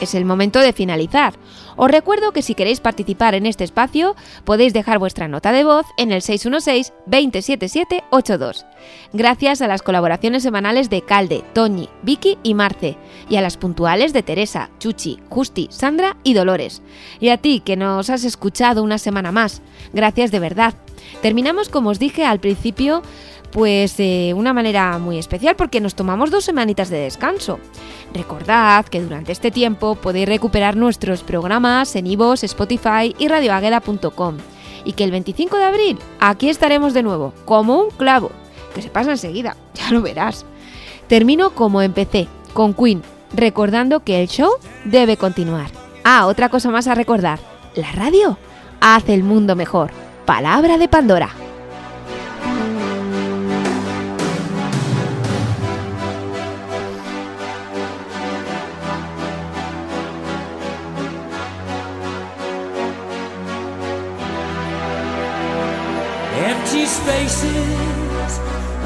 Es 0.01 0.13
el 0.13 0.25
momento 0.25 0.59
de 0.59 0.73
finalizar. 0.73 1.35
Os 1.77 1.91
recuerdo 1.91 2.31
que 2.31 2.41
si 2.41 2.55
queréis 2.55 2.79
participar 2.79 3.35
en 3.35 3.45
este 3.45 3.63
espacio, 3.63 4.15
podéis 4.43 4.73
dejar 4.73 4.97
vuestra 4.97 5.27
nota 5.27 5.51
de 5.51 5.63
voz 5.63 5.85
en 5.97 6.11
el 6.11 6.21
616-27782. 6.21 8.65
Gracias 9.13 9.61
a 9.61 9.67
las 9.67 9.83
colaboraciones 9.83 10.41
semanales 10.41 10.89
de 10.89 11.03
Calde, 11.03 11.43
Toñi, 11.53 11.87
Vicky 12.01 12.39
y 12.41 12.55
Marce, 12.55 12.97
y 13.29 13.35
a 13.35 13.41
las 13.41 13.57
puntuales 13.57 14.11
de 14.11 14.23
Teresa, 14.23 14.71
Chuchi, 14.79 15.19
Justi, 15.29 15.67
Sandra 15.69 16.17
y 16.23 16.33
Dolores. 16.33 16.81
Y 17.19 17.29
a 17.29 17.37
ti 17.37 17.61
que 17.63 17.77
nos 17.77 18.09
has 18.09 18.23
escuchado 18.23 18.83
una 18.83 18.97
semana 18.97 19.31
más. 19.31 19.61
Gracias 19.93 20.31
de 20.31 20.39
verdad. 20.39 20.73
Terminamos, 21.21 21.69
como 21.69 21.91
os 21.91 21.99
dije 21.99 22.25
al 22.25 22.39
principio, 22.39 23.03
pues 23.51 23.97
de 23.97 24.33
una 24.35 24.53
manera 24.53 24.97
muy 24.97 25.17
especial 25.17 25.55
porque 25.55 25.81
nos 25.81 25.95
tomamos 25.95 26.31
dos 26.31 26.45
semanitas 26.45 26.89
de 26.89 26.99
descanso. 26.99 27.59
Recordad 28.13 28.85
que 28.85 29.01
durante 29.01 29.31
este 29.31 29.51
tiempo 29.51 29.95
podéis 29.95 30.27
recuperar 30.27 30.75
nuestros 30.75 31.23
programas 31.23 31.95
en 31.95 32.07
iVoox, 32.07 32.43
Spotify 32.43 33.15
y 33.17 33.27
radioagueda.com 33.27 34.37
y 34.85 34.93
que 34.93 35.03
el 35.03 35.11
25 35.11 35.57
de 35.57 35.63
abril 35.63 35.99
aquí 36.19 36.49
estaremos 36.49 36.93
de 36.93 37.03
nuevo, 37.03 37.33
como 37.45 37.77
un 37.81 37.89
clavo, 37.89 38.31
que 38.73 38.81
se 38.81 38.89
pasa 38.89 39.11
enseguida, 39.11 39.57
ya 39.73 39.91
lo 39.91 40.01
verás. 40.01 40.45
Termino 41.07 41.51
como 41.51 41.81
empecé, 41.81 42.27
con 42.53 42.73
Queen, 42.73 43.01
recordando 43.33 44.01
que 44.01 44.21
el 44.21 44.27
show 44.27 44.51
debe 44.85 45.17
continuar. 45.17 45.71
Ah, 46.03 46.25
otra 46.25 46.49
cosa 46.49 46.69
más 46.71 46.87
a 46.87 46.95
recordar, 46.95 47.39
la 47.75 47.91
radio 47.91 48.37
hace 48.79 49.13
el 49.13 49.23
mundo 49.23 49.55
mejor. 49.55 49.91
Palabra 50.25 50.77
de 50.77 50.87
Pandora. 50.87 51.46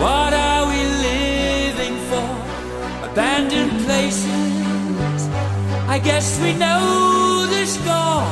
What 0.02 0.34
are 0.34 0.66
we 0.66 0.82
living 1.10 1.96
for? 2.10 2.30
Abandoned 3.08 3.86
places. 3.86 5.22
I 5.88 6.00
guess 6.00 6.42
we 6.42 6.54
know 6.54 7.46
this 7.56 7.78
goal. 7.86 8.26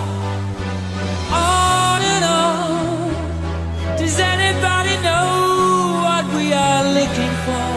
On 1.30 2.00
and 2.14 2.26
on. 2.26 3.98
Does 4.00 4.18
anybody 4.20 4.96
know 5.08 5.30
what 6.06 6.26
we 6.38 6.54
are 6.54 6.84
looking 6.98 7.34
for? 7.46 7.70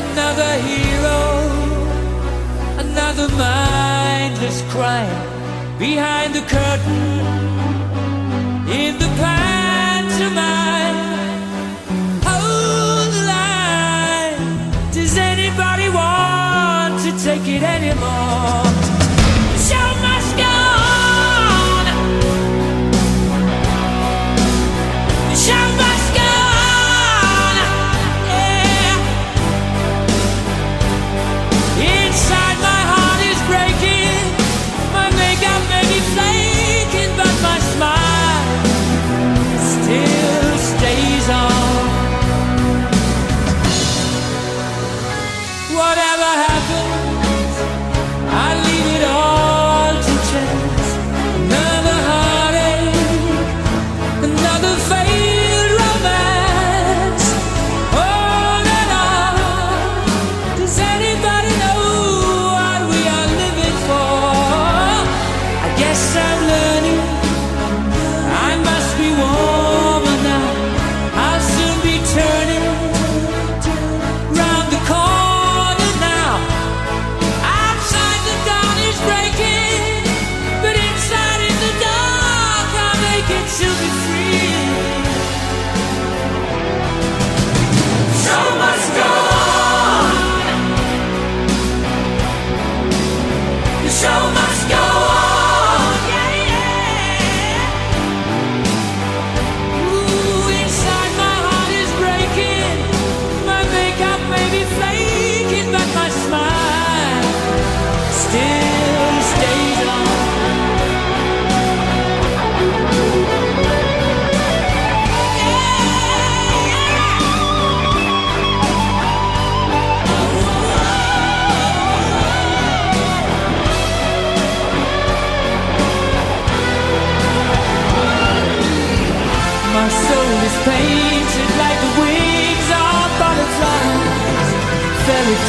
Another 0.00 0.52
hero. 0.68 1.20
Another 2.86 3.28
mindless 3.36 4.62
crime. 4.72 5.18
Behind 5.78 6.34
the 6.34 6.44
curtain. 6.54 7.26
In 8.80 8.98
the 8.98 9.10
past. 9.20 9.63
take 17.38 17.56
it 17.56 17.62
anymore. 17.62 18.73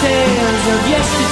tales 0.01 0.67
of 0.67 0.89
yesterday. 0.89 1.24